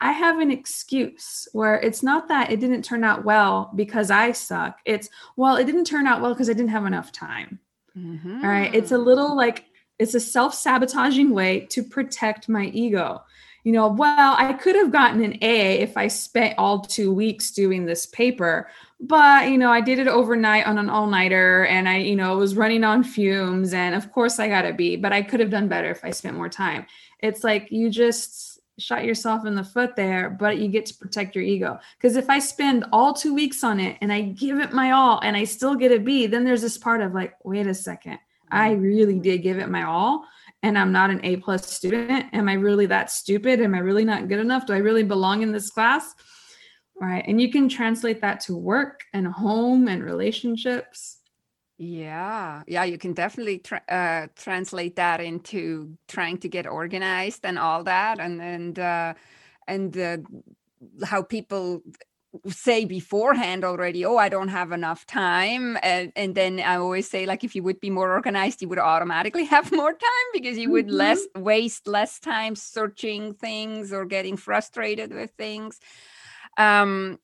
I 0.00 0.12
have 0.12 0.38
an 0.38 0.50
excuse 0.50 1.46
where 1.52 1.78
it's 1.78 2.02
not 2.02 2.28
that 2.28 2.50
it 2.50 2.60
didn't 2.60 2.82
turn 2.82 3.04
out 3.04 3.24
well 3.24 3.70
because 3.74 4.10
I 4.10 4.32
suck. 4.32 4.78
It's, 4.84 5.10
well, 5.36 5.56
it 5.56 5.64
didn't 5.64 5.84
turn 5.84 6.06
out 6.06 6.22
well 6.22 6.32
because 6.32 6.48
I 6.48 6.54
didn't 6.54 6.70
have 6.70 6.86
enough 6.86 7.12
time. 7.12 7.58
Mm-hmm. 7.96 8.42
All 8.42 8.50
right. 8.50 8.74
It's 8.74 8.92
a 8.92 8.98
little 8.98 9.36
like, 9.36 9.66
it's 9.98 10.14
a 10.14 10.20
self 10.20 10.54
sabotaging 10.54 11.30
way 11.30 11.66
to 11.70 11.82
protect 11.82 12.48
my 12.48 12.66
ego. 12.66 13.22
You 13.62 13.72
know, 13.72 13.88
well, 13.88 14.34
I 14.38 14.54
could 14.54 14.74
have 14.74 14.90
gotten 14.90 15.22
an 15.22 15.36
A 15.42 15.80
if 15.80 15.98
I 15.98 16.08
spent 16.08 16.54
all 16.56 16.80
two 16.80 17.12
weeks 17.12 17.50
doing 17.50 17.84
this 17.84 18.06
paper, 18.06 18.70
but 18.98 19.50
you 19.50 19.58
know, 19.58 19.70
I 19.70 19.82
did 19.82 19.98
it 19.98 20.08
overnight 20.08 20.66
on 20.66 20.78
an 20.78 20.88
all 20.88 21.06
nighter 21.06 21.66
and 21.66 21.86
I, 21.86 21.98
you 21.98 22.16
know, 22.16 22.38
was 22.38 22.56
running 22.56 22.84
on 22.84 23.04
fumes. 23.04 23.74
And 23.74 23.94
of 23.94 24.12
course, 24.12 24.38
I 24.38 24.48
got 24.48 24.64
a 24.64 24.72
B, 24.72 24.96
but 24.96 25.12
I 25.12 25.20
could 25.20 25.40
have 25.40 25.50
done 25.50 25.68
better 25.68 25.90
if 25.90 26.02
I 26.02 26.10
spent 26.10 26.38
more 26.38 26.48
time. 26.48 26.86
It's 27.18 27.44
like 27.44 27.70
you 27.70 27.90
just, 27.90 28.49
shot 28.80 29.04
yourself 29.04 29.46
in 29.46 29.54
the 29.54 29.64
foot 29.64 29.96
there, 29.96 30.30
but 30.30 30.58
you 30.58 30.68
get 30.68 30.86
to 30.86 30.94
protect 30.94 31.34
your 31.34 31.44
ego. 31.44 31.78
Because 31.96 32.16
if 32.16 32.30
I 32.30 32.38
spend 32.38 32.84
all 32.92 33.12
two 33.12 33.34
weeks 33.34 33.62
on 33.62 33.80
it 33.80 33.98
and 34.00 34.12
I 34.12 34.22
give 34.22 34.58
it 34.58 34.72
my 34.72 34.92
all 34.92 35.20
and 35.22 35.36
I 35.36 35.44
still 35.44 35.74
get 35.74 35.92
a 35.92 35.98
B, 35.98 36.26
then 36.26 36.44
there's 36.44 36.62
this 36.62 36.78
part 36.78 37.00
of 37.00 37.14
like, 37.14 37.34
wait 37.44 37.66
a 37.66 37.74
second, 37.74 38.18
I 38.50 38.70
mm-hmm. 38.70 38.82
really 38.82 39.18
did 39.18 39.38
give 39.38 39.58
it 39.58 39.68
my 39.68 39.84
all 39.84 40.24
and 40.62 40.78
I'm 40.78 40.92
not 40.92 41.10
an 41.10 41.20
A 41.24 41.36
plus 41.36 41.66
student. 41.66 42.26
Am 42.32 42.48
I 42.48 42.54
really 42.54 42.86
that 42.86 43.10
stupid? 43.10 43.60
Am 43.60 43.74
I 43.74 43.78
really 43.78 44.04
not 44.04 44.28
good 44.28 44.40
enough? 44.40 44.66
Do 44.66 44.74
I 44.74 44.78
really 44.78 45.04
belong 45.04 45.42
in 45.42 45.52
this 45.52 45.70
class? 45.70 46.14
Right. 47.00 47.24
And 47.26 47.40
you 47.40 47.50
can 47.50 47.68
translate 47.68 48.20
that 48.20 48.40
to 48.40 48.56
work 48.56 49.04
and 49.14 49.26
home 49.26 49.88
and 49.88 50.04
relationships. 50.04 51.19
Yeah, 51.82 52.62
yeah, 52.66 52.84
you 52.84 52.98
can 52.98 53.14
definitely 53.14 53.56
tra- 53.60 53.82
uh, 53.88 54.26
translate 54.36 54.96
that 54.96 55.22
into 55.22 55.96
trying 56.08 56.36
to 56.40 56.48
get 56.48 56.66
organized 56.66 57.40
and 57.46 57.58
all 57.58 57.84
that, 57.84 58.20
and 58.20 58.42
and 58.42 58.78
uh, 58.78 59.14
and 59.66 59.96
uh, 59.96 60.18
how 61.06 61.22
people 61.22 61.82
say 62.48 62.84
beforehand 62.84 63.64
already 63.64 64.04
oh 64.04 64.16
i 64.16 64.28
don't 64.28 64.48
have 64.48 64.70
enough 64.70 65.04
time 65.04 65.76
and, 65.82 66.12
and 66.14 66.36
then 66.36 66.60
i 66.60 66.76
always 66.76 67.10
say 67.10 67.26
like 67.26 67.42
if 67.42 67.56
you 67.56 67.62
would 67.64 67.80
be 67.80 67.90
more 67.90 68.12
organized 68.12 68.62
you 68.62 68.68
would 68.68 68.78
automatically 68.78 69.44
have 69.56 69.72
more 69.72 69.90
time 69.90 70.28
because 70.32 70.56
you 70.56 70.70
would 70.70 70.86
mm-hmm. 70.86 70.94
less 70.94 71.26
waste 71.34 71.88
less 71.88 72.20
time 72.20 72.54
searching 72.54 73.34
things 73.34 73.92
or 73.92 74.04
getting 74.04 74.36
frustrated 74.36 75.12
with 75.12 75.32
things 75.32 75.80
um 76.56 77.18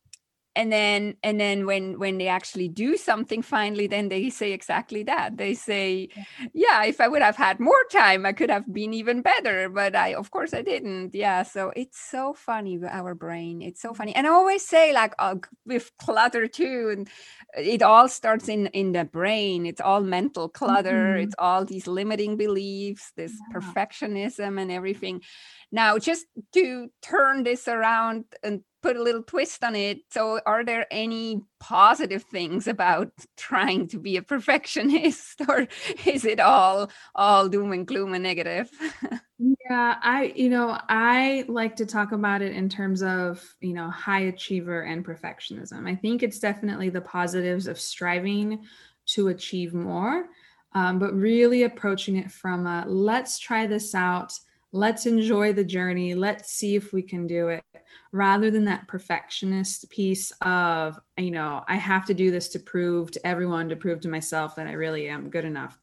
and 0.56 0.72
then 0.72 1.16
and 1.22 1.38
then 1.38 1.66
when 1.66 1.98
when 1.98 2.18
they 2.18 2.28
actually 2.28 2.66
do 2.66 2.96
something 2.96 3.42
finally 3.42 3.86
then 3.86 4.08
they 4.08 4.30
say 4.30 4.52
exactly 4.52 5.02
that. 5.04 5.36
They 5.36 5.54
say 5.54 6.08
yeah. 6.54 6.84
If 6.84 7.00
i 7.00 7.06
would 7.06 7.22
have 7.22 7.36
had 7.36 7.60
more 7.60 7.84
time 7.92 8.26
i 8.26 8.32
could 8.32 8.50
have 8.50 8.66
been 8.72 8.94
even 8.94 9.22
better 9.22 9.68
but 9.68 9.94
i 9.94 10.14
of 10.14 10.30
course 10.30 10.54
i 10.54 10.62
didn't. 10.62 11.14
Yeah 11.14 11.42
so 11.42 11.72
it's 11.76 12.00
so 12.00 12.32
funny 12.32 12.80
our 12.90 13.14
brain 13.14 13.62
it's 13.62 13.82
so 13.82 13.92
funny. 13.94 14.14
And 14.14 14.26
i 14.26 14.30
always 14.30 14.66
say 14.66 14.92
like 14.92 15.14
uh, 15.18 15.36
with 15.66 15.92
clutter 15.98 16.48
too 16.48 16.90
and 16.92 17.08
it 17.56 17.82
all 17.82 18.08
starts 18.08 18.48
in 18.48 18.66
in 18.68 18.92
the 18.92 19.04
brain. 19.04 19.66
It's 19.66 19.80
all 19.80 20.00
mental 20.00 20.48
clutter. 20.48 21.14
Mm-hmm. 21.14 21.24
it's 21.24 21.34
all 21.38 21.64
these 21.64 21.86
limiting 21.86 22.36
beliefs 22.36 23.12
this 23.16 23.32
yeah. 23.32 23.58
perfectionism 23.60 24.60
and 24.60 24.72
everything. 24.72 25.22
Now 25.70 25.98
just 25.98 26.24
to 26.54 26.88
turn 27.02 27.42
this 27.42 27.68
around 27.68 28.24
and 28.42 28.62
put 28.86 28.96
a 28.96 29.02
little 29.02 29.22
twist 29.22 29.64
on 29.64 29.74
it. 29.74 30.02
So, 30.10 30.40
are 30.46 30.64
there 30.64 30.86
any 30.92 31.42
positive 31.58 32.22
things 32.22 32.68
about 32.68 33.10
trying 33.36 33.88
to 33.88 33.98
be 33.98 34.16
a 34.16 34.22
perfectionist, 34.22 35.40
or 35.48 35.66
is 36.04 36.24
it 36.24 36.38
all 36.38 36.90
all 37.14 37.48
doom 37.48 37.72
and 37.72 37.84
gloom 37.86 38.14
and 38.14 38.22
negative? 38.22 38.70
yeah, 39.38 39.96
I 40.00 40.32
you 40.36 40.48
know 40.48 40.78
I 40.88 41.44
like 41.48 41.74
to 41.76 41.86
talk 41.86 42.12
about 42.12 42.42
it 42.42 42.52
in 42.52 42.68
terms 42.68 43.02
of 43.02 43.42
you 43.60 43.74
know 43.74 43.90
high 43.90 44.26
achiever 44.32 44.82
and 44.82 45.04
perfectionism. 45.04 45.88
I 45.88 45.96
think 45.96 46.22
it's 46.22 46.38
definitely 46.38 46.90
the 46.90 47.00
positives 47.00 47.66
of 47.66 47.80
striving 47.80 48.62
to 49.06 49.28
achieve 49.28 49.74
more, 49.74 50.26
um, 50.74 51.00
but 51.00 51.12
really 51.12 51.64
approaching 51.64 52.16
it 52.16 52.30
from 52.30 52.68
a 52.68 52.84
let's 52.86 53.40
try 53.40 53.66
this 53.66 53.96
out. 53.96 54.32
Let's 54.72 55.06
enjoy 55.06 55.52
the 55.52 55.64
journey. 55.64 56.14
Let's 56.14 56.52
see 56.52 56.76
if 56.76 56.92
we 56.92 57.02
can 57.02 57.26
do 57.26 57.48
it 57.48 57.64
rather 58.12 58.50
than 58.50 58.64
that 58.64 58.88
perfectionist 58.88 59.88
piece 59.90 60.32
of, 60.42 60.98
you 61.16 61.30
know, 61.30 61.64
I 61.68 61.76
have 61.76 62.04
to 62.06 62.14
do 62.14 62.30
this 62.30 62.48
to 62.48 62.58
prove 62.58 63.10
to 63.12 63.26
everyone, 63.26 63.68
to 63.68 63.76
prove 63.76 64.00
to 64.02 64.08
myself 64.08 64.56
that 64.56 64.66
I 64.66 64.72
really 64.72 65.08
am 65.08 65.30
good 65.30 65.44
enough. 65.44 65.78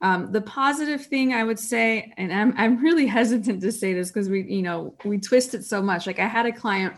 Um, 0.00 0.30
the 0.30 0.40
positive 0.40 1.04
thing 1.06 1.32
I 1.34 1.42
would 1.44 1.58
say, 1.58 2.12
and 2.16 2.32
I'm, 2.32 2.54
I'm 2.56 2.82
really 2.82 3.06
hesitant 3.18 3.60
to 3.62 3.72
say 3.72 3.92
this 3.92 4.08
because 4.10 4.28
we, 4.28 4.42
you 4.42 4.62
know, 4.62 4.94
we 5.04 5.18
twist 5.18 5.54
it 5.54 5.64
so 5.64 5.82
much. 5.82 6.06
Like 6.06 6.18
I 6.18 6.26
had 6.26 6.46
a 6.46 6.52
client 6.52 6.94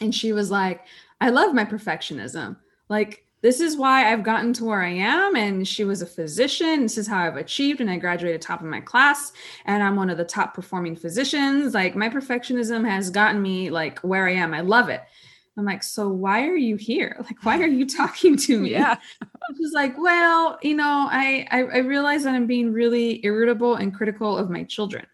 and 0.00 0.14
she 0.14 0.32
was 0.32 0.50
like, 0.50 0.86
I 1.20 1.30
love 1.30 1.54
my 1.54 1.64
perfectionism. 1.64 2.56
Like, 2.88 3.24
this 3.42 3.60
is 3.60 3.76
why 3.76 4.12
I've 4.12 4.22
gotten 4.22 4.52
to 4.54 4.64
where 4.64 4.82
I 4.82 4.90
am. 4.90 5.34
And 5.34 5.66
she 5.66 5.84
was 5.84 6.02
a 6.02 6.06
physician. 6.06 6.82
This 6.82 6.98
is 6.98 7.06
how 7.06 7.18
I've 7.24 7.36
achieved. 7.36 7.80
And 7.80 7.90
I 7.90 7.96
graduated 7.96 8.42
top 8.42 8.60
of 8.60 8.66
my 8.66 8.80
class. 8.80 9.32
And 9.64 9.82
I'm 9.82 9.96
one 9.96 10.10
of 10.10 10.18
the 10.18 10.24
top 10.24 10.54
performing 10.54 10.96
physicians. 10.96 11.74
Like 11.74 11.96
my 11.96 12.08
perfectionism 12.08 12.88
has 12.88 13.10
gotten 13.10 13.40
me 13.40 13.70
like 13.70 13.98
where 14.00 14.28
I 14.28 14.34
am. 14.34 14.52
I 14.52 14.60
love 14.60 14.88
it. 14.88 15.02
I'm 15.56 15.64
like, 15.64 15.82
so 15.82 16.08
why 16.08 16.46
are 16.46 16.56
you 16.56 16.76
here? 16.76 17.16
Like, 17.30 17.44
why 17.44 17.58
are 17.60 17.66
you 17.66 17.86
talking 17.86 18.36
to 18.36 18.58
me? 18.58 18.70
Yeah. 18.70 18.96
She's 19.56 19.72
like, 19.72 19.96
well, 19.98 20.58
you 20.62 20.74
know, 20.74 21.08
I, 21.10 21.46
I 21.50 21.58
I 21.58 21.78
realize 21.78 22.24
that 22.24 22.34
I'm 22.34 22.46
being 22.46 22.72
really 22.72 23.24
irritable 23.24 23.76
and 23.76 23.94
critical 23.94 24.36
of 24.36 24.50
my 24.50 24.64
children. 24.64 25.06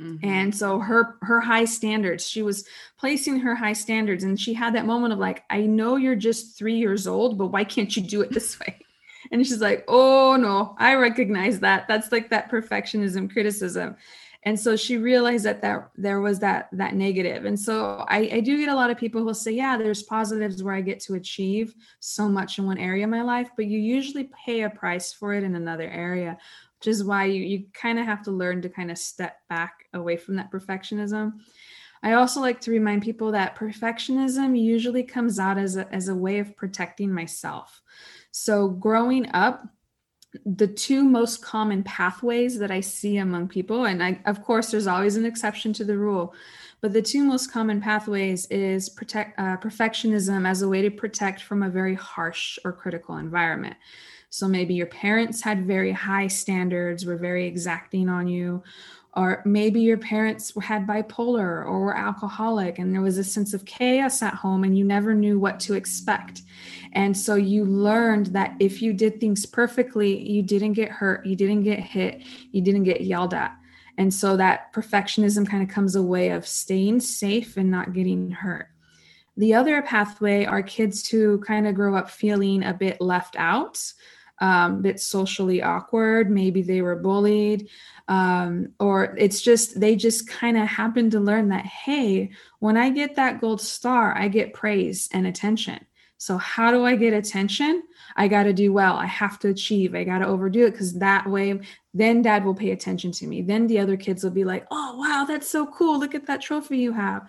Mm-hmm. 0.00 0.26
And 0.26 0.54
so 0.54 0.78
her 0.78 1.16
her 1.22 1.40
high 1.40 1.66
standards, 1.66 2.26
she 2.26 2.42
was 2.42 2.64
placing 2.98 3.40
her 3.40 3.54
high 3.54 3.74
standards 3.74 4.24
and 4.24 4.40
she 4.40 4.54
had 4.54 4.74
that 4.74 4.86
moment 4.86 5.12
of 5.12 5.18
like, 5.18 5.44
I 5.50 5.62
know 5.62 5.96
you're 5.96 6.16
just 6.16 6.56
3 6.56 6.76
years 6.76 7.06
old, 7.06 7.36
but 7.36 7.48
why 7.48 7.64
can't 7.64 7.94
you 7.94 8.02
do 8.02 8.20
it 8.22 8.32
this 8.32 8.58
way? 8.58 8.78
And 9.32 9.46
she's 9.46 9.60
like, 9.60 9.84
"Oh 9.86 10.36
no, 10.36 10.74
I 10.78 10.94
recognize 10.94 11.60
that. 11.60 11.86
That's 11.86 12.10
like 12.10 12.30
that 12.30 12.50
perfectionism 12.50 13.30
criticism." 13.30 13.96
And 14.44 14.58
so 14.58 14.74
she 14.76 14.96
realized 14.96 15.44
that 15.44 15.60
that 15.60 15.90
there 15.94 16.20
was 16.20 16.38
that 16.38 16.70
that 16.72 16.94
negative. 16.94 17.44
And 17.44 17.60
so 17.60 18.04
I, 18.08 18.30
I 18.32 18.40
do 18.40 18.56
get 18.56 18.70
a 18.70 18.74
lot 18.74 18.90
of 18.90 18.96
people 18.96 19.22
who 19.22 19.34
say, 19.34 19.52
"Yeah, 19.52 19.76
there's 19.76 20.02
positives 20.02 20.62
where 20.62 20.74
I 20.74 20.80
get 20.80 21.00
to 21.00 21.14
achieve 21.14 21.74
so 22.00 22.28
much 22.28 22.58
in 22.58 22.64
one 22.64 22.78
area 22.78 23.04
of 23.04 23.10
my 23.10 23.22
life, 23.22 23.50
but 23.56 23.66
you 23.66 23.78
usually 23.78 24.30
pay 24.44 24.62
a 24.62 24.70
price 24.70 25.12
for 25.12 25.34
it 25.34 25.44
in 25.44 25.54
another 25.54 25.88
area." 25.88 26.38
Which 26.80 26.88
is 26.88 27.04
why 27.04 27.26
you, 27.26 27.42
you 27.42 27.64
kind 27.74 27.98
of 27.98 28.06
have 28.06 28.22
to 28.22 28.30
learn 28.30 28.62
to 28.62 28.68
kind 28.70 28.90
of 28.90 28.96
step 28.96 29.36
back 29.50 29.84
away 29.92 30.16
from 30.16 30.36
that 30.36 30.50
perfectionism. 30.50 31.34
I 32.02 32.14
also 32.14 32.40
like 32.40 32.58
to 32.62 32.70
remind 32.70 33.02
people 33.02 33.32
that 33.32 33.54
perfectionism 33.54 34.58
usually 34.58 35.02
comes 35.02 35.38
out 35.38 35.58
as 35.58 35.76
a, 35.76 35.92
as 35.94 36.08
a 36.08 36.14
way 36.14 36.38
of 36.38 36.56
protecting 36.56 37.12
myself. 37.12 37.82
So, 38.30 38.68
growing 38.68 39.30
up, 39.34 39.66
the 40.46 40.68
two 40.68 41.04
most 41.04 41.42
common 41.42 41.82
pathways 41.82 42.58
that 42.58 42.70
I 42.70 42.80
see 42.80 43.18
among 43.18 43.48
people, 43.48 43.84
and 43.84 44.02
I, 44.02 44.20
of 44.24 44.42
course, 44.42 44.70
there's 44.70 44.86
always 44.86 45.16
an 45.16 45.26
exception 45.26 45.74
to 45.74 45.84
the 45.84 45.98
rule, 45.98 46.32
but 46.80 46.94
the 46.94 47.02
two 47.02 47.24
most 47.24 47.52
common 47.52 47.82
pathways 47.82 48.46
is 48.46 48.88
protect 48.88 49.38
uh, 49.38 49.58
perfectionism 49.58 50.48
as 50.48 50.62
a 50.62 50.68
way 50.68 50.80
to 50.80 50.90
protect 50.90 51.42
from 51.42 51.62
a 51.62 51.68
very 51.68 51.94
harsh 51.94 52.58
or 52.64 52.72
critical 52.72 53.18
environment. 53.18 53.76
So 54.30 54.48
maybe 54.48 54.74
your 54.74 54.86
parents 54.86 55.42
had 55.42 55.66
very 55.66 55.92
high 55.92 56.28
standards, 56.28 57.04
were 57.04 57.16
very 57.16 57.46
exacting 57.46 58.08
on 58.08 58.28
you, 58.28 58.62
or 59.14 59.42
maybe 59.44 59.80
your 59.80 59.98
parents 59.98 60.52
had 60.62 60.86
bipolar 60.86 61.66
or 61.66 61.80
were 61.80 61.96
alcoholic 61.96 62.78
and 62.78 62.94
there 62.94 63.02
was 63.02 63.18
a 63.18 63.24
sense 63.24 63.52
of 63.52 63.64
chaos 63.64 64.22
at 64.22 64.34
home 64.34 64.62
and 64.62 64.78
you 64.78 64.84
never 64.84 65.14
knew 65.14 65.38
what 65.38 65.58
to 65.60 65.74
expect. 65.74 66.42
And 66.92 67.16
so 67.16 67.34
you 67.34 67.64
learned 67.64 68.26
that 68.26 68.54
if 68.60 68.80
you 68.80 68.92
did 68.92 69.20
things 69.20 69.46
perfectly, 69.46 70.16
you 70.28 70.42
didn't 70.42 70.74
get 70.74 70.90
hurt, 70.90 71.26
you 71.26 71.34
didn't 71.34 71.64
get 71.64 71.80
hit, 71.80 72.22
you 72.52 72.62
didn't 72.62 72.84
get 72.84 73.00
yelled 73.00 73.34
at. 73.34 73.56
And 73.98 74.14
so 74.14 74.36
that 74.36 74.72
perfectionism 74.72 75.46
kind 75.48 75.62
of 75.62 75.68
comes 75.68 75.96
a 75.96 76.02
way 76.02 76.30
of 76.30 76.46
staying 76.46 77.00
safe 77.00 77.56
and 77.56 77.70
not 77.70 77.92
getting 77.92 78.30
hurt. 78.30 78.68
The 79.36 79.54
other 79.54 79.82
pathway 79.82 80.44
are 80.44 80.62
kids 80.62 81.08
who 81.08 81.38
kind 81.40 81.66
of 81.66 81.74
grow 81.74 81.96
up 81.96 82.10
feeling 82.10 82.62
a 82.62 82.74
bit 82.74 83.00
left 83.00 83.36
out 83.36 83.92
um, 84.40 84.82
bit 84.82 85.00
socially 85.00 85.62
awkward. 85.62 86.30
Maybe 86.30 86.62
they 86.62 86.82
were 86.82 86.96
bullied, 86.96 87.68
um, 88.08 88.72
or 88.80 89.14
it's 89.18 89.40
just 89.40 89.78
they 89.78 89.96
just 89.96 90.28
kind 90.28 90.56
of 90.56 90.66
happen 90.66 91.10
to 91.10 91.20
learn 91.20 91.48
that 91.48 91.66
hey, 91.66 92.30
when 92.58 92.76
I 92.76 92.90
get 92.90 93.16
that 93.16 93.40
gold 93.40 93.60
star, 93.60 94.16
I 94.16 94.28
get 94.28 94.54
praise 94.54 95.08
and 95.12 95.26
attention. 95.26 95.84
So 96.20 96.36
how 96.36 96.70
do 96.70 96.84
I 96.84 96.96
get 96.96 97.14
attention? 97.14 97.82
I 98.14 98.28
got 98.28 98.42
to 98.42 98.52
do 98.52 98.74
well. 98.74 98.96
I 98.96 99.06
have 99.06 99.38
to 99.38 99.48
achieve. 99.48 99.94
I 99.94 100.04
got 100.04 100.18
to 100.18 100.26
overdo 100.26 100.66
it 100.66 100.72
because 100.72 100.92
that 100.98 101.26
way, 101.26 101.58
then 101.94 102.20
dad 102.20 102.44
will 102.44 102.54
pay 102.54 102.72
attention 102.72 103.10
to 103.12 103.26
me. 103.26 103.40
Then 103.40 103.66
the 103.66 103.78
other 103.78 103.96
kids 103.96 104.22
will 104.22 104.30
be 104.30 104.44
like, 104.44 104.66
"Oh, 104.70 104.96
wow, 104.98 105.24
that's 105.26 105.48
so 105.48 105.66
cool. 105.66 105.98
Look 105.98 106.14
at 106.14 106.26
that 106.26 106.42
trophy 106.42 106.76
you 106.76 106.92
have." 106.92 107.26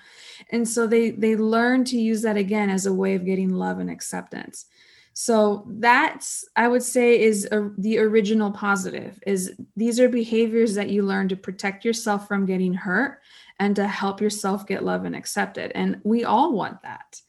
And 0.49 0.67
so 0.67 0.87
they 0.87 1.11
they 1.11 1.37
learn 1.37 1.85
to 1.85 1.97
use 1.97 2.21
that 2.23 2.35
again 2.35 2.69
as 2.69 2.85
a 2.85 2.93
way 2.93 3.15
of 3.15 3.25
getting 3.25 3.51
love 3.51 3.79
and 3.79 3.89
acceptance. 3.89 4.65
So 5.13 5.65
that's 5.67 6.45
I 6.55 6.67
would 6.67 6.83
say 6.83 7.19
is 7.19 7.45
a, 7.51 7.69
the 7.77 7.99
original 7.99 8.51
positive 8.51 9.21
is 9.27 9.53
these 9.75 9.99
are 9.99 10.09
behaviors 10.09 10.75
that 10.75 10.89
you 10.89 11.03
learn 11.03 11.27
to 11.29 11.35
protect 11.35 11.83
yourself 11.83 12.27
from 12.27 12.45
getting 12.45 12.73
hurt 12.73 13.19
and 13.59 13.75
to 13.75 13.87
help 13.87 14.21
yourself 14.21 14.65
get 14.65 14.83
love 14.83 15.05
and 15.05 15.15
accepted. 15.15 15.71
And 15.75 15.99
we 16.03 16.23
all 16.23 16.53
want 16.53 16.81
that. 16.83 17.21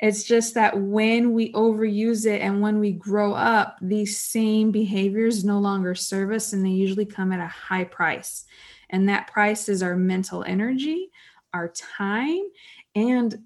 It's 0.00 0.24
just 0.24 0.54
that 0.54 0.78
when 0.80 1.32
we 1.32 1.52
overuse 1.52 2.24
it 2.24 2.40
and 2.40 2.60
when 2.60 2.78
we 2.78 2.92
grow 2.92 3.34
up, 3.34 3.76
these 3.82 4.18
same 4.18 4.70
behaviors 4.70 5.44
no 5.44 5.58
longer 5.58 5.94
serve 5.94 6.32
us 6.32 6.52
and 6.52 6.64
they 6.64 6.70
usually 6.70 7.04
come 7.04 7.32
at 7.32 7.40
a 7.40 7.46
high 7.46 7.84
price. 7.84 8.44
And 8.90 9.08
that 9.08 9.26
price 9.26 9.68
is 9.68 9.82
our 9.82 9.96
mental 9.96 10.42
energy, 10.44 11.10
our 11.52 11.68
time, 11.68 12.42
and 12.94 13.38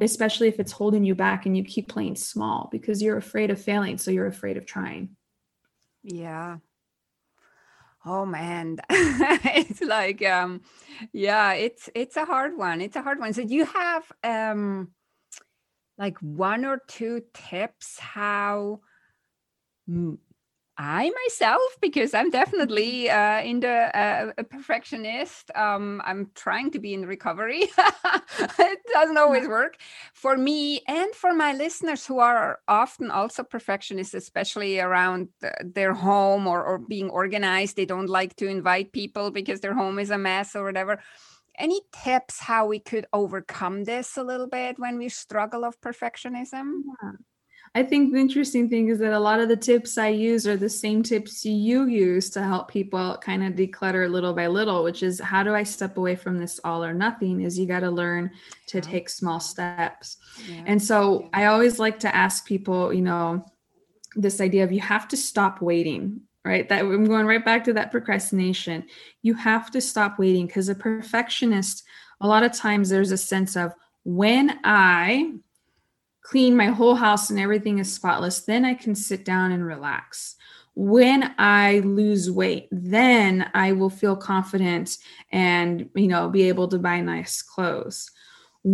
especially 0.00 0.48
if 0.48 0.58
it's 0.58 0.72
holding 0.72 1.04
you 1.04 1.14
back 1.14 1.46
and 1.46 1.56
you 1.56 1.64
keep 1.64 1.88
playing 1.88 2.16
small 2.16 2.68
because 2.72 3.02
you're 3.02 3.16
afraid 3.16 3.50
of 3.50 3.60
failing. 3.60 3.98
So 3.98 4.10
you're 4.10 4.26
afraid 4.26 4.56
of 4.56 4.66
trying. 4.66 5.16
Yeah. 6.02 6.58
Oh 8.06 8.24
man, 8.24 8.78
it's 8.90 9.82
like 9.82 10.24
um 10.24 10.62
yeah, 11.12 11.52
it's 11.52 11.90
it's 11.94 12.16
a 12.16 12.24
hard 12.24 12.56
one. 12.56 12.80
It's 12.80 12.96
a 12.96 13.02
hard 13.02 13.18
one. 13.18 13.32
So 13.34 13.42
you 13.42 13.66
have 13.66 14.10
um 14.24 14.92
like 15.98 16.16
one 16.20 16.64
or 16.64 16.80
two 16.86 17.22
tips 17.34 17.98
how 17.98 18.80
I 20.80 21.10
myself, 21.24 21.60
because 21.80 22.14
I'm 22.14 22.30
definitely 22.30 23.10
uh, 23.10 23.40
in 23.42 23.60
the 23.60 23.96
uh, 23.98 24.32
a 24.38 24.44
perfectionist. 24.44 25.50
Um, 25.56 26.00
I'm 26.04 26.30
trying 26.36 26.70
to 26.70 26.78
be 26.78 26.94
in 26.94 27.04
recovery. 27.04 27.62
it 28.58 28.78
doesn't 28.92 29.18
always 29.18 29.48
work 29.58 29.76
for 30.14 30.36
me 30.36 30.82
and 30.86 31.12
for 31.14 31.34
my 31.34 31.52
listeners 31.52 32.06
who 32.06 32.20
are 32.20 32.60
often 32.68 33.10
also 33.10 33.42
perfectionists, 33.42 34.14
especially 34.14 34.78
around 34.78 35.28
their 35.64 35.94
home 35.94 36.46
or, 36.46 36.62
or 36.62 36.78
being 36.78 37.10
organized. 37.10 37.74
They 37.74 37.86
don't 37.86 38.08
like 38.08 38.36
to 38.36 38.46
invite 38.46 38.92
people 38.92 39.32
because 39.32 39.60
their 39.60 39.74
home 39.74 39.98
is 39.98 40.10
a 40.10 40.18
mess 40.18 40.54
or 40.54 40.64
whatever 40.64 41.00
any 41.60 41.80
tips 42.04 42.38
how 42.38 42.64
we 42.66 42.78
could 42.78 43.04
overcome 43.12 43.82
this 43.82 44.16
a 44.16 44.22
little 44.22 44.46
bit 44.46 44.78
when 44.78 44.96
we 44.96 45.08
struggle 45.08 45.64
of 45.64 45.80
perfectionism 45.80 46.82
yeah. 47.02 47.10
I 47.74 47.82
think 47.82 48.12
the 48.12 48.18
interesting 48.18 48.68
thing 48.68 48.88
is 48.88 48.98
that 48.98 49.12
a 49.12 49.18
lot 49.18 49.40
of 49.40 49.48
the 49.48 49.56
tips 49.56 49.98
i 49.98 50.08
use 50.08 50.46
are 50.46 50.56
the 50.56 50.68
same 50.68 51.02
tips 51.02 51.44
you 51.44 51.86
use 51.86 52.30
to 52.30 52.42
help 52.42 52.68
people 52.68 53.16
kind 53.22 53.44
of 53.44 53.54
declutter 53.54 54.10
little 54.10 54.34
by 54.34 54.46
little 54.46 54.82
which 54.82 55.02
is 55.02 55.20
how 55.20 55.42
do 55.42 55.54
i 55.54 55.62
step 55.62 55.96
away 55.96 56.14
from 56.14 56.38
this 56.38 56.60
all 56.64 56.84
or 56.84 56.94
nothing 56.94 57.40
is 57.40 57.58
you 57.58 57.66
got 57.66 57.80
to 57.80 57.90
learn 57.90 58.30
to 58.66 58.80
take 58.80 59.08
small 59.08 59.40
steps 59.40 60.16
yeah. 60.48 60.62
and 60.66 60.82
so 60.82 61.28
i 61.32 61.46
always 61.46 61.78
like 61.78 61.98
to 61.98 62.14
ask 62.14 62.46
people 62.46 62.92
you 62.92 63.02
know 63.02 63.44
this 64.16 64.40
idea 64.40 64.64
of 64.64 64.72
you 64.72 64.80
have 64.80 65.06
to 65.08 65.16
stop 65.16 65.60
waiting 65.60 66.20
right? 66.48 66.68
That 66.68 66.80
I'm 66.80 67.04
going 67.04 67.26
right 67.26 67.44
back 67.44 67.64
to 67.64 67.74
that 67.74 67.90
procrastination. 67.90 68.84
You 69.22 69.34
have 69.34 69.70
to 69.72 69.82
stop 69.82 70.18
waiting 70.18 70.46
because 70.46 70.70
a 70.70 70.74
perfectionist, 70.74 71.84
a 72.22 72.26
lot 72.26 72.42
of 72.42 72.52
times 72.52 72.88
there's 72.88 73.12
a 73.12 73.18
sense 73.18 73.54
of 73.54 73.74
when 74.04 74.58
I 74.64 75.34
clean 76.28 76.54
my 76.54 76.66
whole 76.66 76.94
house 76.94 77.30
and 77.30 77.40
everything 77.40 77.78
is 77.78 77.90
spotless, 77.90 78.40
then 78.40 78.62
I 78.62 78.74
can 78.74 78.94
sit 78.94 79.24
down 79.24 79.50
and 79.50 79.64
relax. 79.64 80.36
When 80.74 81.34
I 81.38 81.78
lose 81.80 82.30
weight, 82.30 82.68
then 82.70 83.50
I 83.54 83.72
will 83.72 83.88
feel 83.88 84.14
confident 84.14 84.98
and, 85.32 85.88
you 85.94 86.06
know, 86.06 86.28
be 86.28 86.42
able 86.42 86.68
to 86.68 86.78
buy 86.78 87.00
nice 87.00 87.40
clothes 87.40 88.10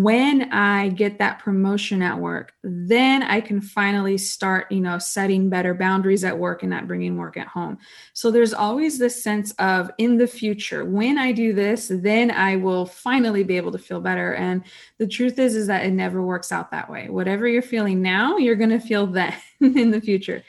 when 0.03 0.51
I 0.53 0.89
get 0.89 1.19
that 1.19 1.39
promotion 1.39 2.03
at 2.03 2.19
work, 2.19 2.53
then 2.65 3.23
I 3.23 3.41
can 3.41 3.61
finally 3.61 4.19
start, 4.19 4.73
you 4.73 4.81
know, 4.81 4.99
setting 4.99 5.49
better 5.49 5.73
boundaries 5.73 6.25
at 6.25 6.37
work 6.37 6.65
and 6.65 6.71
not 6.71 6.89
bringing 6.89 7.17
work 7.17 7.37
at 7.37 7.47
home. 7.47 7.79
So 8.13 8.33
there's 8.33 8.53
always 8.53 8.99
this 8.99 9.23
sense 9.23 9.53
of 9.53 9.93
in 9.99 10.19
the 10.19 10.27
future, 10.27 10.85
when 10.85 11.17
I 11.17 11.31
do 11.31 11.53
this, 11.53 11.93
then 11.95 12.33
I 12.33 12.57
will 12.57 12.87
finally 12.87 13.45
be 13.45 13.57
able 13.57 13.71
to 13.71 13.79
feel 13.79 14.01
better. 14.01 14.35
And 14.35 14.65
the 14.99 15.07
truth 15.07 15.39
is, 15.39 15.55
is 15.55 15.69
that 15.69 15.87
it 15.87 15.93
never 15.93 16.23
works 16.23 16.51
out 16.51 16.73
that 16.73 16.91
way. 16.91 17.09
Whatever 17.09 17.47
you're 17.47 17.63
feeling 17.63 18.03
now, 18.03 18.37
you're 18.37 18.57
going 18.57 18.71
to 18.71 18.81
feel 18.81 19.07
then 19.07 19.35
in 19.61 19.93
the 19.93 20.01
future. 20.01 20.43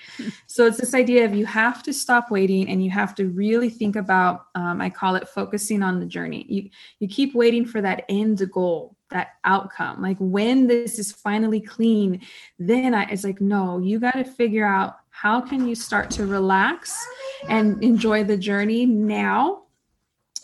So 0.47 0.65
it's 0.65 0.77
this 0.77 0.95
idea 0.95 1.23
of 1.23 1.35
you 1.35 1.45
have 1.45 1.83
to 1.83 1.93
stop 1.93 2.31
waiting 2.31 2.67
and 2.67 2.83
you 2.83 2.89
have 2.89 3.13
to 3.15 3.27
really 3.29 3.69
think 3.69 3.95
about, 3.95 4.47
um, 4.55 4.81
I 4.81 4.89
call 4.89 5.15
it 5.15 5.29
focusing 5.29 5.83
on 5.83 5.99
the 5.99 6.05
journey. 6.07 6.45
You, 6.49 6.69
you 6.99 7.07
keep 7.07 7.35
waiting 7.35 7.65
for 7.65 7.79
that 7.81 8.05
end 8.09 8.41
goal 8.51 8.95
that 9.15 9.35
outcome. 9.45 10.01
Like 10.01 10.17
when 10.19 10.67
this 10.67 10.99
is 10.99 11.13
finally 11.13 11.61
clean 11.61 12.21
then 12.59 12.93
I, 12.93 13.03
it's 13.03 13.23
like 13.23 13.39
no 13.39 13.79
you 13.79 13.97
got 13.97 14.15
to 14.15 14.25
figure 14.25 14.65
out 14.65 14.97
how 15.09 15.39
can 15.39 15.65
you 15.65 15.73
start 15.73 16.11
to 16.11 16.25
relax 16.25 16.93
and 17.47 17.81
enjoy 17.81 18.25
the 18.25 18.35
journey 18.35 18.85
now 18.85 19.63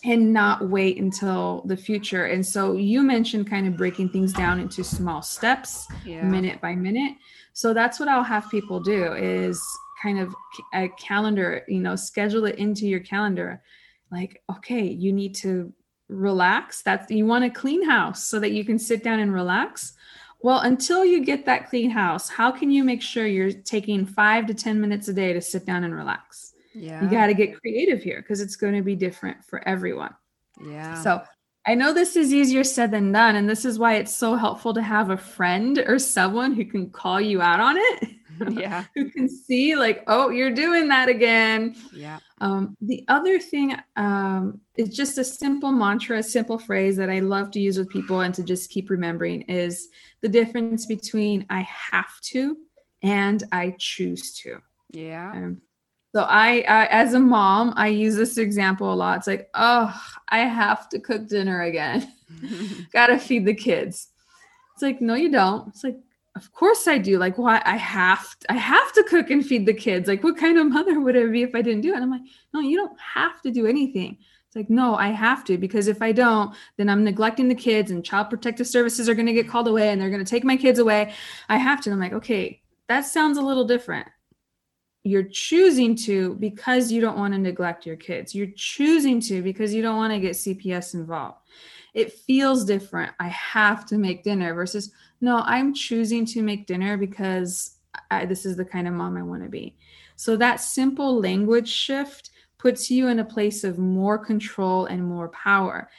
and 0.05 0.31
not 0.31 0.69
wait 0.69 0.97
until 0.97 1.63
the 1.65 1.75
future. 1.75 2.25
And 2.27 2.43
so 2.43 2.73
you 2.73 3.03
mentioned 3.03 3.49
kind 3.49 3.67
of 3.67 3.75
breaking 3.75 4.09
things 4.09 4.31
down 4.31 4.59
into 4.59 4.83
small 4.83 5.21
steps 5.21 5.85
yeah. 6.05 6.23
minute 6.23 6.61
by 6.61 6.73
minute. 6.73 7.17
So 7.53 7.73
that's 7.73 7.99
what 7.99 8.07
i'll 8.07 8.23
have 8.23 8.49
people 8.49 8.79
do 8.79 9.13
is 9.13 9.61
kind 10.01 10.17
of 10.17 10.33
a 10.73 10.87
calendar 10.97 11.63
you 11.67 11.79
know 11.79 11.95
schedule 11.97 12.45
it 12.45 12.55
into 12.55 12.87
your 12.87 13.01
calendar. 13.01 13.61
Like 14.09 14.41
okay 14.49 14.85
you 14.85 15.11
need 15.11 15.35
to 15.43 15.73
relax 16.11 16.81
that's 16.81 17.09
you 17.09 17.25
want 17.25 17.43
a 17.43 17.49
clean 17.49 17.83
house 17.83 18.25
so 18.25 18.39
that 18.39 18.51
you 18.51 18.65
can 18.65 18.77
sit 18.77 19.03
down 19.03 19.19
and 19.19 19.33
relax 19.33 19.93
well 20.41 20.59
until 20.59 21.05
you 21.05 21.23
get 21.23 21.45
that 21.45 21.69
clean 21.69 21.89
house 21.89 22.29
how 22.29 22.51
can 22.51 22.69
you 22.69 22.83
make 22.83 23.01
sure 23.01 23.25
you're 23.25 23.51
taking 23.51 24.05
five 24.05 24.45
to 24.45 24.53
ten 24.53 24.79
minutes 24.79 25.07
a 25.07 25.13
day 25.13 25.31
to 25.31 25.41
sit 25.41 25.65
down 25.65 25.83
and 25.83 25.95
relax 25.95 26.53
yeah 26.73 27.01
you 27.01 27.09
got 27.09 27.27
to 27.27 27.33
get 27.33 27.59
creative 27.59 28.03
here 28.03 28.21
because 28.21 28.41
it's 28.41 28.55
going 28.55 28.73
to 28.73 28.81
be 28.81 28.95
different 28.95 29.43
for 29.45 29.65
everyone 29.67 30.13
yeah 30.61 31.01
so 31.01 31.21
I 31.65 31.75
know 31.75 31.93
this 31.93 32.15
is 32.15 32.33
easier 32.33 32.63
said 32.63 32.89
than 32.89 33.11
done, 33.11 33.35
and 33.35 33.47
this 33.47 33.65
is 33.65 33.77
why 33.77 33.95
it's 33.95 34.15
so 34.15 34.35
helpful 34.35 34.73
to 34.73 34.81
have 34.81 35.11
a 35.11 35.17
friend 35.17 35.77
or 35.77 35.99
someone 35.99 36.53
who 36.53 36.65
can 36.65 36.89
call 36.89 37.21
you 37.21 37.41
out 37.41 37.59
on 37.59 37.75
it. 37.77 38.09
Yeah. 38.49 38.85
who 38.95 39.11
can 39.11 39.29
see, 39.29 39.75
like, 39.75 40.03
oh, 40.07 40.29
you're 40.31 40.49
doing 40.49 40.87
that 40.87 41.09
again. 41.09 41.75
Yeah. 41.93 42.17
Um, 42.41 42.75
the 42.81 43.05
other 43.07 43.39
thing 43.39 43.75
um, 43.95 44.59
is 44.75 44.89
just 44.89 45.19
a 45.19 45.23
simple 45.23 45.71
mantra, 45.71 46.17
a 46.17 46.23
simple 46.23 46.57
phrase 46.57 46.97
that 46.97 47.09
I 47.09 47.19
love 47.19 47.51
to 47.51 47.59
use 47.59 47.77
with 47.77 47.89
people 47.89 48.21
and 48.21 48.33
to 48.33 48.43
just 48.43 48.71
keep 48.71 48.89
remembering 48.89 49.43
is 49.43 49.89
the 50.21 50.27
difference 50.27 50.87
between 50.87 51.45
I 51.51 51.61
have 51.61 52.19
to 52.31 52.57
and 53.03 53.43
I 53.51 53.75
choose 53.77 54.33
to. 54.39 54.57
Yeah. 54.89 55.31
Um, 55.31 55.61
so 56.15 56.23
I, 56.23 56.65
I, 56.67 56.87
as 56.87 57.13
a 57.13 57.19
mom, 57.19 57.73
I 57.77 57.87
use 57.89 58.15
this 58.15 58.39
example 58.39 58.91
a 58.91 58.95
lot. 58.95 59.19
It's 59.19 59.27
like, 59.27 59.49
oh, 59.53 59.95
I 60.29 60.39
have 60.39 60.89
to 60.89 60.99
cook 60.99 61.27
dinner 61.27 61.61
again. 61.61 62.11
Gotta 62.91 63.19
feed 63.19 63.45
the 63.45 63.53
kids. 63.53 64.09
It's 64.73 64.81
like, 64.81 64.99
no, 64.99 65.13
you 65.13 65.31
don't. 65.31 65.67
It's 65.67 65.83
like, 65.83 65.97
of 66.35 66.51
course 66.53 66.87
I 66.87 66.97
do. 66.97 67.17
Like, 67.17 67.37
why 67.37 67.61
I 67.65 67.75
have 67.77 68.39
to, 68.39 68.51
I 68.51 68.55
have 68.55 68.93
to 68.93 69.03
cook 69.03 69.29
and 69.29 69.45
feed 69.45 69.65
the 69.65 69.73
kids. 69.73 70.07
Like, 70.07 70.23
what 70.23 70.37
kind 70.37 70.57
of 70.57 70.71
mother 70.71 70.99
would 70.99 71.17
I 71.17 71.25
be 71.27 71.43
if 71.43 71.55
I 71.55 71.61
didn't 71.61 71.81
do 71.81 71.91
it? 71.91 71.95
And 71.95 72.03
I'm 72.03 72.11
like, 72.11 72.21
no, 72.53 72.61
you 72.61 72.77
don't 72.77 72.97
have 72.99 73.41
to 73.41 73.51
do 73.51 73.65
anything. 73.65 74.17
It's 74.47 74.55
like, 74.55 74.69
no, 74.69 74.95
I 74.95 75.09
have 75.09 75.45
to 75.45 75.57
because 75.57 75.87
if 75.87 76.01
I 76.01 76.11
don't, 76.11 76.53
then 76.77 76.89
I'm 76.89 77.03
neglecting 77.03 77.47
the 77.47 77.55
kids 77.55 77.91
and 77.91 78.03
child 78.03 78.29
protective 78.29 78.67
services 78.67 79.07
are 79.07 79.15
going 79.15 79.27
to 79.27 79.33
get 79.33 79.47
called 79.47 79.67
away 79.67 79.89
and 79.89 80.01
they're 80.01 80.09
going 80.09 80.23
to 80.23 80.29
take 80.29 80.43
my 80.43 80.57
kids 80.57 80.79
away. 80.79 81.13
I 81.47 81.57
have 81.57 81.81
to. 81.81 81.89
And 81.89 81.95
I'm 81.95 82.01
like, 82.01 82.17
okay, 82.17 82.61
that 82.87 83.01
sounds 83.01 83.37
a 83.37 83.41
little 83.41 83.65
different 83.65 84.07
you're 85.03 85.23
choosing 85.23 85.95
to 85.95 86.35
because 86.35 86.91
you 86.91 87.01
don't 87.01 87.17
want 87.17 87.33
to 87.33 87.39
neglect 87.39 87.85
your 87.85 87.95
kids. 87.95 88.35
You're 88.35 88.51
choosing 88.55 89.19
to 89.21 89.41
because 89.41 89.73
you 89.73 89.81
don't 89.81 89.97
want 89.97 90.13
to 90.13 90.19
get 90.19 90.33
CPS 90.33 90.93
involved. 90.93 91.39
It 91.93 92.13
feels 92.13 92.63
different. 92.63 93.11
I 93.19 93.27
have 93.29 93.85
to 93.87 93.97
make 93.97 94.23
dinner 94.23 94.53
versus 94.53 94.91
no, 95.21 95.43
I'm 95.45 95.73
choosing 95.73 96.25
to 96.27 96.41
make 96.41 96.65
dinner 96.65 96.97
because 96.97 97.77
I, 98.09 98.25
this 98.25 98.45
is 98.45 98.57
the 98.57 98.65
kind 98.65 98.87
of 98.87 98.93
mom 98.93 99.15
I 99.15 99.23
want 99.23 99.43
to 99.43 99.49
be. 99.49 99.75
So 100.15 100.35
that 100.37 100.57
simple 100.57 101.19
language 101.19 101.69
shift 101.69 102.31
puts 102.57 102.91
you 102.91 103.07
in 103.07 103.19
a 103.19 103.25
place 103.25 103.63
of 103.63 103.79
more 103.79 104.17
control 104.17 104.85
and 104.85 105.03
more 105.03 105.29
power. 105.29 105.89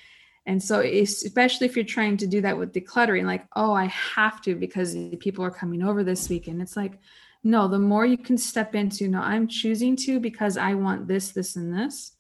And 0.47 0.63
so, 0.63 0.81
especially 0.81 1.67
if 1.67 1.77
you're 1.77 1.85
trying 1.85 2.17
to 2.19 2.27
do 2.27 2.41
that 2.41 2.59
with 2.59 2.73
decluttering, 2.73 3.25
like, 3.25 3.47
oh, 3.55 3.73
I 3.73 3.87
have 3.87 4.41
to 4.43 4.57
because 4.57 4.97
people 5.21 5.45
are 5.45 5.51
coming 5.51 5.83
over 5.83 6.03
this 6.03 6.29
weekend. 6.29 6.61
It's 6.61 6.77
like, 6.77 6.99
no, 7.45 7.69
the 7.69 7.79
more 7.79 8.07
you 8.07 8.19
can 8.19 8.39
step 8.39 8.75
into, 8.75 9.09
no, 9.09 9.21
I'm 9.21 9.47
choosing 9.47 9.97
to 9.97 10.21
because 10.21 10.57
I 10.57 10.75
want 10.75 11.07
this, 11.07 11.31
this, 11.31 11.57
and 11.57 11.73
this. 11.73 12.13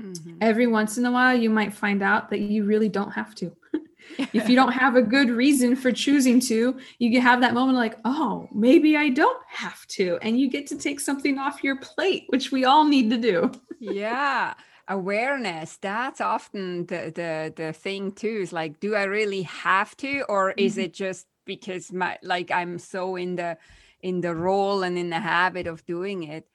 Mm-hmm. 0.00 0.38
Every 0.40 0.66
once 0.66 0.98
in 0.98 1.04
a 1.04 1.12
while, 1.12 1.36
you 1.36 1.50
might 1.50 1.74
find 1.74 2.02
out 2.02 2.30
that 2.30 2.40
you 2.40 2.64
really 2.64 2.88
don't 2.88 3.12
have 3.12 3.34
to. 3.36 3.56
If 4.32 4.48
you 4.48 4.56
don't 4.56 4.72
have 4.72 4.96
a 4.96 5.02
good 5.02 5.30
reason 5.30 5.76
for 5.76 5.92
choosing 5.92 6.40
to, 6.40 6.78
you 6.98 7.10
can 7.10 7.20
have 7.20 7.40
that 7.40 7.54
moment 7.54 7.78
like, 7.78 7.96
oh, 8.04 8.48
maybe 8.52 8.96
I 8.96 9.08
don't 9.08 9.42
have 9.48 9.86
to. 9.88 10.18
And 10.22 10.38
you 10.38 10.48
get 10.50 10.66
to 10.68 10.76
take 10.76 11.00
something 11.00 11.38
off 11.38 11.64
your 11.64 11.76
plate, 11.76 12.24
which 12.28 12.52
we 12.52 12.64
all 12.64 12.84
need 12.84 13.10
to 13.10 13.18
do. 13.18 13.50
yeah 13.80 14.54
awareness 14.88 15.78
that's 15.80 16.20
often 16.20 16.86
the 16.86 17.12
the 17.14 17.52
the 17.56 17.72
thing 17.72 18.10
too 18.12 18.40
is 18.42 18.52
like 18.52 18.80
do 18.80 18.94
i 18.94 19.04
really 19.04 19.42
have 19.42 19.96
to 19.96 20.22
or 20.28 20.50
is 20.52 20.72
mm-hmm. 20.72 20.82
it 20.82 20.92
just 20.92 21.26
because 21.44 21.92
my 21.92 22.18
like 22.22 22.50
i'm 22.50 22.78
so 22.78 23.16
in 23.16 23.36
the 23.36 23.56
in 24.00 24.20
the 24.20 24.34
role 24.34 24.82
and 24.82 24.98
in 24.98 25.08
the 25.10 25.20
habit 25.20 25.66
of 25.66 25.84
doing 25.86 26.24
it 26.24 26.48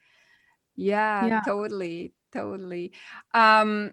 yeah, 0.76 1.26
yeah. 1.26 1.40
totally 1.40 2.12
totally 2.32 2.92
um 3.32 3.92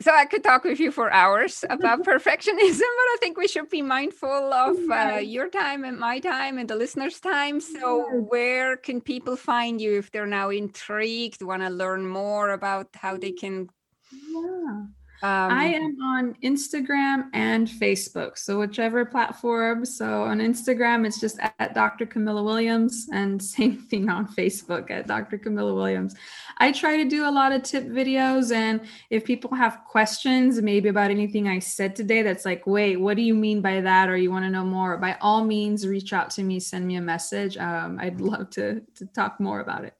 so 0.00 0.12
I 0.12 0.24
could 0.24 0.42
talk 0.42 0.64
with 0.64 0.80
you 0.80 0.90
for 0.90 1.12
hours 1.12 1.64
about 1.70 2.04
perfectionism, 2.04 2.90
but 2.98 3.08
I 3.14 3.16
think 3.20 3.36
we 3.36 3.48
should 3.48 3.68
be 3.68 3.82
mindful 3.82 4.52
of 4.52 4.76
uh, 4.90 5.18
your 5.18 5.48
time 5.48 5.84
and 5.84 5.98
my 5.98 6.20
time 6.20 6.58
and 6.58 6.68
the 6.68 6.76
listeners' 6.76 7.20
time. 7.20 7.60
So, 7.60 8.04
where 8.28 8.76
can 8.76 9.00
people 9.00 9.36
find 9.36 9.80
you 9.80 9.98
if 9.98 10.10
they're 10.10 10.26
now 10.26 10.50
intrigued, 10.50 11.42
want 11.42 11.62
to 11.62 11.70
learn 11.70 12.06
more 12.06 12.50
about 12.50 12.88
how 12.94 13.16
they 13.16 13.32
can 13.32 13.68
yeah. 14.12 14.86
Um, 15.22 15.52
I 15.52 15.64
am 15.66 16.00
on 16.02 16.34
Instagram 16.42 17.28
and 17.34 17.68
Facebook. 17.68 18.38
So, 18.38 18.58
whichever 18.58 19.04
platform. 19.04 19.84
So, 19.84 20.22
on 20.22 20.38
Instagram, 20.38 21.06
it's 21.06 21.20
just 21.20 21.38
at 21.58 21.74
Dr. 21.74 22.06
Camilla 22.06 22.42
Williams, 22.42 23.06
and 23.12 23.42
same 23.58 23.76
thing 23.76 24.08
on 24.08 24.26
Facebook 24.26 24.90
at 24.90 25.06
Dr. 25.06 25.36
Camilla 25.36 25.74
Williams. 25.74 26.14
I 26.56 26.72
try 26.72 26.96
to 26.96 27.04
do 27.04 27.28
a 27.28 27.30
lot 27.30 27.52
of 27.52 27.62
tip 27.62 27.84
videos. 27.84 28.52
And 28.54 28.80
if 29.10 29.24
people 29.24 29.54
have 29.54 29.80
questions, 29.86 30.60
maybe 30.62 30.88
about 30.88 31.10
anything 31.10 31.48
I 31.48 31.58
said 31.58 31.94
today, 31.96 32.22
that's 32.22 32.44
like, 32.46 32.66
wait, 32.66 32.96
what 32.96 33.16
do 33.16 33.22
you 33.22 33.34
mean 33.34 33.60
by 33.60 33.80
that? 33.82 34.08
Or 34.08 34.16
you 34.16 34.30
want 34.30 34.44
to 34.46 34.50
know 34.50 34.64
more, 34.64 34.96
by 34.96 35.16
all 35.20 35.44
means, 35.44 35.86
reach 35.86 36.12
out 36.12 36.30
to 36.30 36.42
me, 36.42 36.60
send 36.60 36.86
me 36.86 36.96
a 36.96 37.00
message. 37.00 37.58
Um, 37.58 37.98
I'd 38.00 38.20
love 38.20 38.50
to, 38.50 38.80
to 38.96 39.06
talk 39.06 39.38
more 39.40 39.60
about 39.60 39.84
it. 39.84 39.94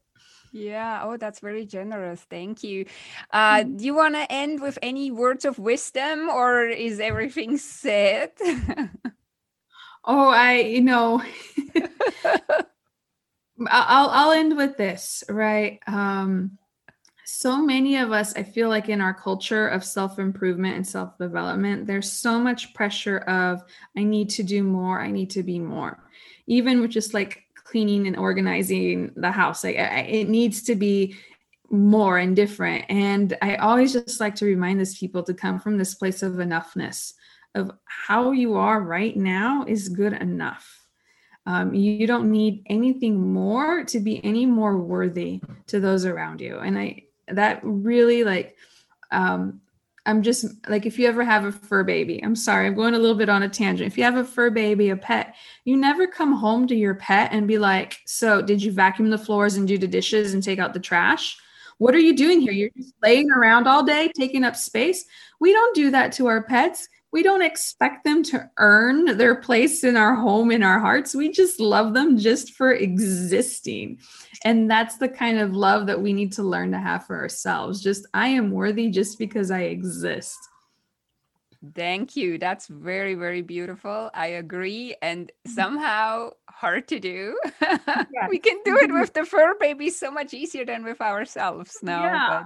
Yeah. 0.53 1.03
Oh, 1.05 1.17
that's 1.17 1.41
very 1.41 1.65
generous. 1.65 2.21
Thank 2.29 2.63
you. 2.63 2.87
Uh, 3.31 3.59
mm-hmm. 3.59 3.77
do 3.77 3.85
you 3.85 3.95
want 3.95 4.15
to 4.15 4.31
end 4.31 4.61
with 4.61 4.79
any 4.83 5.11
words 5.11 5.45
of 5.45 5.59
wisdom 5.59 6.29
or 6.29 6.65
is 6.67 7.01
everything 7.01 7.57
said? 7.57 8.33
oh, 10.05 10.29
I, 10.29 10.61
you 10.61 10.81
know, 10.81 11.23
I'll, 13.69 14.09
I'll 14.11 14.33
end 14.33 14.57
with 14.57 14.77
this, 14.77 15.23
right? 15.29 15.81
Um, 15.87 16.59
so 17.25 17.63
many 17.63 17.97
of 17.97 18.11
us, 18.11 18.35
I 18.35 18.43
feel 18.43 18.69
like 18.69 18.89
in 18.89 19.01
our 19.01 19.15
culture 19.15 19.69
of 19.69 19.85
self 19.85 20.19
improvement 20.19 20.77
and 20.77 20.87
self 20.87 21.17
development, 21.17 21.87
there's 21.87 22.11
so 22.11 22.41
much 22.41 22.75
pressure 22.75 23.19
of, 23.19 23.63
I 23.97 24.03
need 24.03 24.31
to 24.31 24.43
do 24.43 24.65
more, 24.65 25.01
I 25.01 25.11
need 25.11 25.31
to 25.31 25.43
be 25.43 25.61
more. 25.61 26.03
Even 26.47 26.81
with 26.81 26.91
just 26.91 27.15
like 27.15 27.45
cleaning 27.71 28.07
and 28.07 28.17
organizing 28.17 29.13
the 29.17 29.31
house. 29.31 29.63
Like 29.63 29.77
I, 29.77 30.01
it 30.01 30.29
needs 30.29 30.63
to 30.65 30.75
be 30.75 31.17
more 31.71 32.19
and 32.19 32.35
different. 32.35 32.85
And 32.89 33.37
I 33.41 33.57
always 33.57 33.93
just 33.93 34.19
like 34.19 34.35
to 34.37 34.45
remind 34.45 34.81
these 34.81 34.99
people 34.99 35.23
to 35.23 35.35
come 35.35 35.61
from 35.61 35.79
this 35.79 35.95
place 35.95 36.23
of 36.23 36.35
enoughness 36.35 37.15
of 37.55 37.71
how 37.85 38.33
you 38.33 38.57
are 38.57 38.81
right 38.81 39.17
now 39.17 39.65
is 39.67 39.89
good 39.89 40.13
enough. 40.13 40.87
Um, 41.47 41.75
you 41.75 42.07
don't 42.07 42.31
need 42.31 42.65
anything 42.67 43.33
more 43.33 43.85
to 43.85 44.01
be 44.01 44.25
any 44.25 44.47
more 44.47 44.77
worthy 44.79 45.41
to 45.69 45.81
those 45.81 46.05
around 46.05 46.41
you. 46.41 46.59
And 46.59 46.79
I 46.79 47.05
that 47.29 47.61
really 47.63 48.25
like 48.25 48.57
um, 49.11 49.61
I'm 50.07 50.23
just 50.23 50.47
like, 50.69 50.87
if 50.87 50.99
you 50.99 51.07
ever 51.07 51.23
have 51.25 51.45
a 51.45 51.53
fur 51.53 51.85
baby, 51.85 52.23
I'm 52.23 52.37
sorry, 52.37 52.67
I'm 52.67 52.75
going 52.75 52.95
a 52.95 52.99
little 52.99 53.17
bit 53.17 53.29
on 53.29 53.43
a 53.43 53.49
tangent. 53.49 53.87
If 53.87 53.99
you 53.99 54.05
have 54.05 54.17
a 54.17 54.25
fur 54.25 54.51
baby, 54.51 54.91
a 54.91 54.97
pet, 54.97 55.35
you 55.65 55.77
never 55.77 56.07
come 56.07 56.33
home 56.33 56.67
to 56.69 56.75
your 56.75 56.95
pet 56.95 57.33
and 57.33 57.47
be 57.47 57.59
like, 57.59 57.99
So, 58.07 58.43
did 58.43 58.63
you 58.63 58.73
vacuum 58.73 59.11
the 59.11 59.19
floors 59.19 59.57
and 59.57 59.69
do 59.69 59.79
the 59.79 59.87
dishes 59.87 60.35
and 60.35 60.43
take 60.43 60.59
out 60.59 60.75
the 60.75 60.81
trash? 60.81 61.37
What 61.79 61.95
are 61.95 62.01
you 62.01 62.17
doing 62.17 62.41
here? 62.41 62.53
You're 62.53 62.71
just 62.77 62.95
laying 63.03 63.31
around 63.31 63.67
all 63.67 63.83
day, 63.83 64.11
taking 64.15 64.45
up 64.45 64.57
space. 64.57 65.05
We 65.41 65.53
don't 65.53 65.75
do 65.75 65.91
that 65.93 66.13
to 66.13 66.27
our 66.27 66.43
pets 66.43 66.89
we 67.13 67.23
don't 67.23 67.43
expect 67.43 68.05
them 68.05 68.23
to 68.23 68.49
earn 68.59 69.17
their 69.17 69.35
place 69.35 69.85
in 69.85 69.97
our 69.97 70.15
home 70.15 70.51
in 70.51 70.63
our 70.63 70.79
hearts 70.79 71.15
we 71.15 71.31
just 71.31 71.61
love 71.61 71.95
them 71.95 72.17
just 72.19 72.55
for 72.55 72.73
existing 72.73 73.99
and 74.45 74.71
that's 74.71 74.99
the 74.99 75.09
kind 75.09 75.39
of 75.39 75.55
love 75.55 75.87
that 75.87 76.01
we 76.01 76.13
need 76.13 76.33
to 76.33 76.43
learn 76.43 76.71
to 76.73 76.79
have 76.79 77.07
for 77.07 77.17
ourselves 77.17 77.83
just 77.83 78.07
i 78.15 78.29
am 78.29 78.51
worthy 78.51 78.89
just 78.89 79.19
because 79.19 79.51
i 79.51 79.63
exist 79.63 80.39
Thank 81.75 82.17
you. 82.17 82.39
That's 82.39 82.69
very, 82.69 83.15
very 83.15 83.43
beautiful. 83.43 84.11
I 84.15 84.29
agree. 84.29 84.97
And 85.03 85.27
mm-hmm. 85.27 85.53
somehow 85.53 86.31
hard 86.49 86.89
to 86.89 86.99
do. 86.99 87.39
We 88.31 88.39
can 88.39 88.61
do 88.65 88.79
it 88.79 88.91
with 88.91 89.13
the 89.13 89.27
fur 89.27 89.55
baby 89.61 89.91
so 89.91 90.11
much 90.11 90.33
easier 90.33 90.65
than 90.65 90.85
with 90.85 91.03
ourselves 91.03 91.77
now. 91.83 92.05
Yeah 92.05 92.45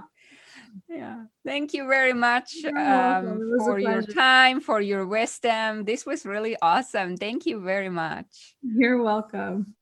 yeah. 0.89 1.23
Thank 1.45 1.73
you 1.73 1.87
very 1.87 2.13
much 2.13 2.53
um, 2.65 3.57
for 3.59 3.79
your 3.79 4.01
time 4.01 4.61
for 4.61 4.81
your 4.81 5.05
wisdom. 5.05 5.85
This 5.85 6.05
was 6.05 6.25
really 6.25 6.57
awesome. 6.61 7.17
Thank 7.17 7.45
you 7.45 7.61
very 7.61 7.89
much. 7.89 8.55
You're 8.61 9.01
welcome. 9.01 9.75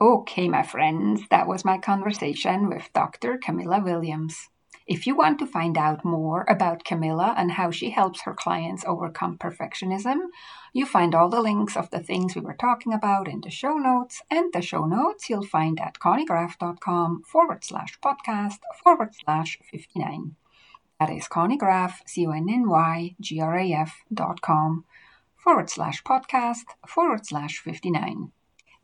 Okay 0.00 0.48
my 0.48 0.62
friends 0.62 1.22
that 1.30 1.48
was 1.48 1.64
my 1.64 1.76
conversation 1.78 2.68
with 2.68 2.88
dr 2.94 3.38
camilla 3.38 3.82
williams 3.82 4.48
if 4.88 5.06
you 5.06 5.14
want 5.14 5.38
to 5.38 5.46
find 5.46 5.76
out 5.76 6.02
more 6.02 6.46
about 6.48 6.82
Camilla 6.82 7.34
and 7.36 7.52
how 7.52 7.70
she 7.70 7.90
helps 7.90 8.22
her 8.22 8.32
clients 8.32 8.84
overcome 8.86 9.36
perfectionism, 9.36 10.16
you 10.72 10.86
find 10.86 11.14
all 11.14 11.28
the 11.28 11.42
links 11.42 11.76
of 11.76 11.90
the 11.90 12.00
things 12.00 12.34
we 12.34 12.40
were 12.40 12.56
talking 12.58 12.94
about 12.94 13.28
in 13.28 13.42
the 13.42 13.50
show 13.50 13.74
notes, 13.74 14.22
and 14.30 14.50
the 14.54 14.62
show 14.62 14.86
notes 14.86 15.28
you'll 15.28 15.44
find 15.44 15.78
at 15.78 15.98
connygraf.com 15.98 17.22
forward 17.22 17.64
slash 17.64 18.00
podcast 18.00 18.60
forward 18.82 19.14
slash 19.14 19.58
59. 19.70 20.36
That 20.98 21.10
is 21.10 21.28
connygraf, 21.28 21.96
C-O-N-N-Y-G-R-A-F 22.06 24.04
dot 24.12 24.40
com 24.40 24.84
forward 25.36 25.68
slash 25.68 26.02
podcast 26.02 26.64
forward 26.86 27.26
slash 27.26 27.58
59. 27.58 28.32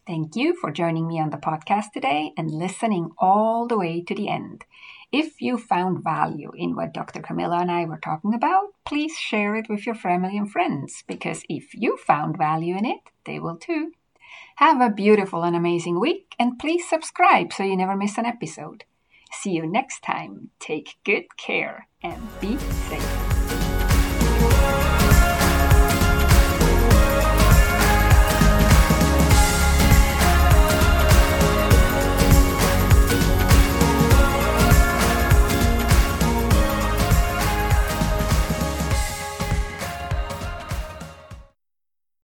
Thank 0.07 0.37
you 0.37 0.55
for 0.55 0.71
joining 0.71 1.09
me 1.09 1.19
on 1.19 1.31
the 1.31 1.39
podcast 1.39 1.93
today 1.95 2.33
and 2.37 2.51
listening 2.51 3.13
all 3.17 3.67
the 3.67 3.79
way 3.79 4.03
to 4.03 4.15
the 4.15 4.29
end. 4.29 4.67
If 5.17 5.41
you 5.41 5.59
found 5.59 6.03
value 6.03 6.51
in 6.57 6.75
what 6.75 6.93
Dr. 6.93 7.23
Camilla 7.23 7.61
and 7.61 7.71
I 7.71 7.85
were 7.85 8.01
talking 8.03 8.35
about, 8.35 8.75
please 8.85 9.17
share 9.17 9.55
it 9.55 9.69
with 9.69 9.87
your 9.87 9.95
family 9.95 10.37
and 10.37 10.51
friends 10.51 11.05
because 11.07 11.45
if 11.49 11.73
you 11.73 11.97
found 11.97 12.37
value 12.37 12.77
in 12.77 12.85
it, 12.85 12.99
they 13.25 13.39
will 13.39 13.57
too. 13.57 13.93
Have 14.57 14.81
a 14.81 14.93
beautiful 14.93 15.45
and 15.45 15.55
amazing 15.55 16.01
week 16.01 16.35
and 16.37 16.59
please 16.59 16.89
subscribe 16.89 17.53
so 17.53 17.63
you 17.63 17.77
never 17.77 17.95
miss 17.95 18.19
an 18.19 18.27
episode. 18.27 18.83
See 19.31 19.53
you 19.53 19.69
next 19.69 20.03
time. 20.03 20.51
Take 20.59 20.97
good 21.05 21.37
care 21.37 21.87
and 22.03 22.21
be 22.41 22.59
safe. 22.59 23.34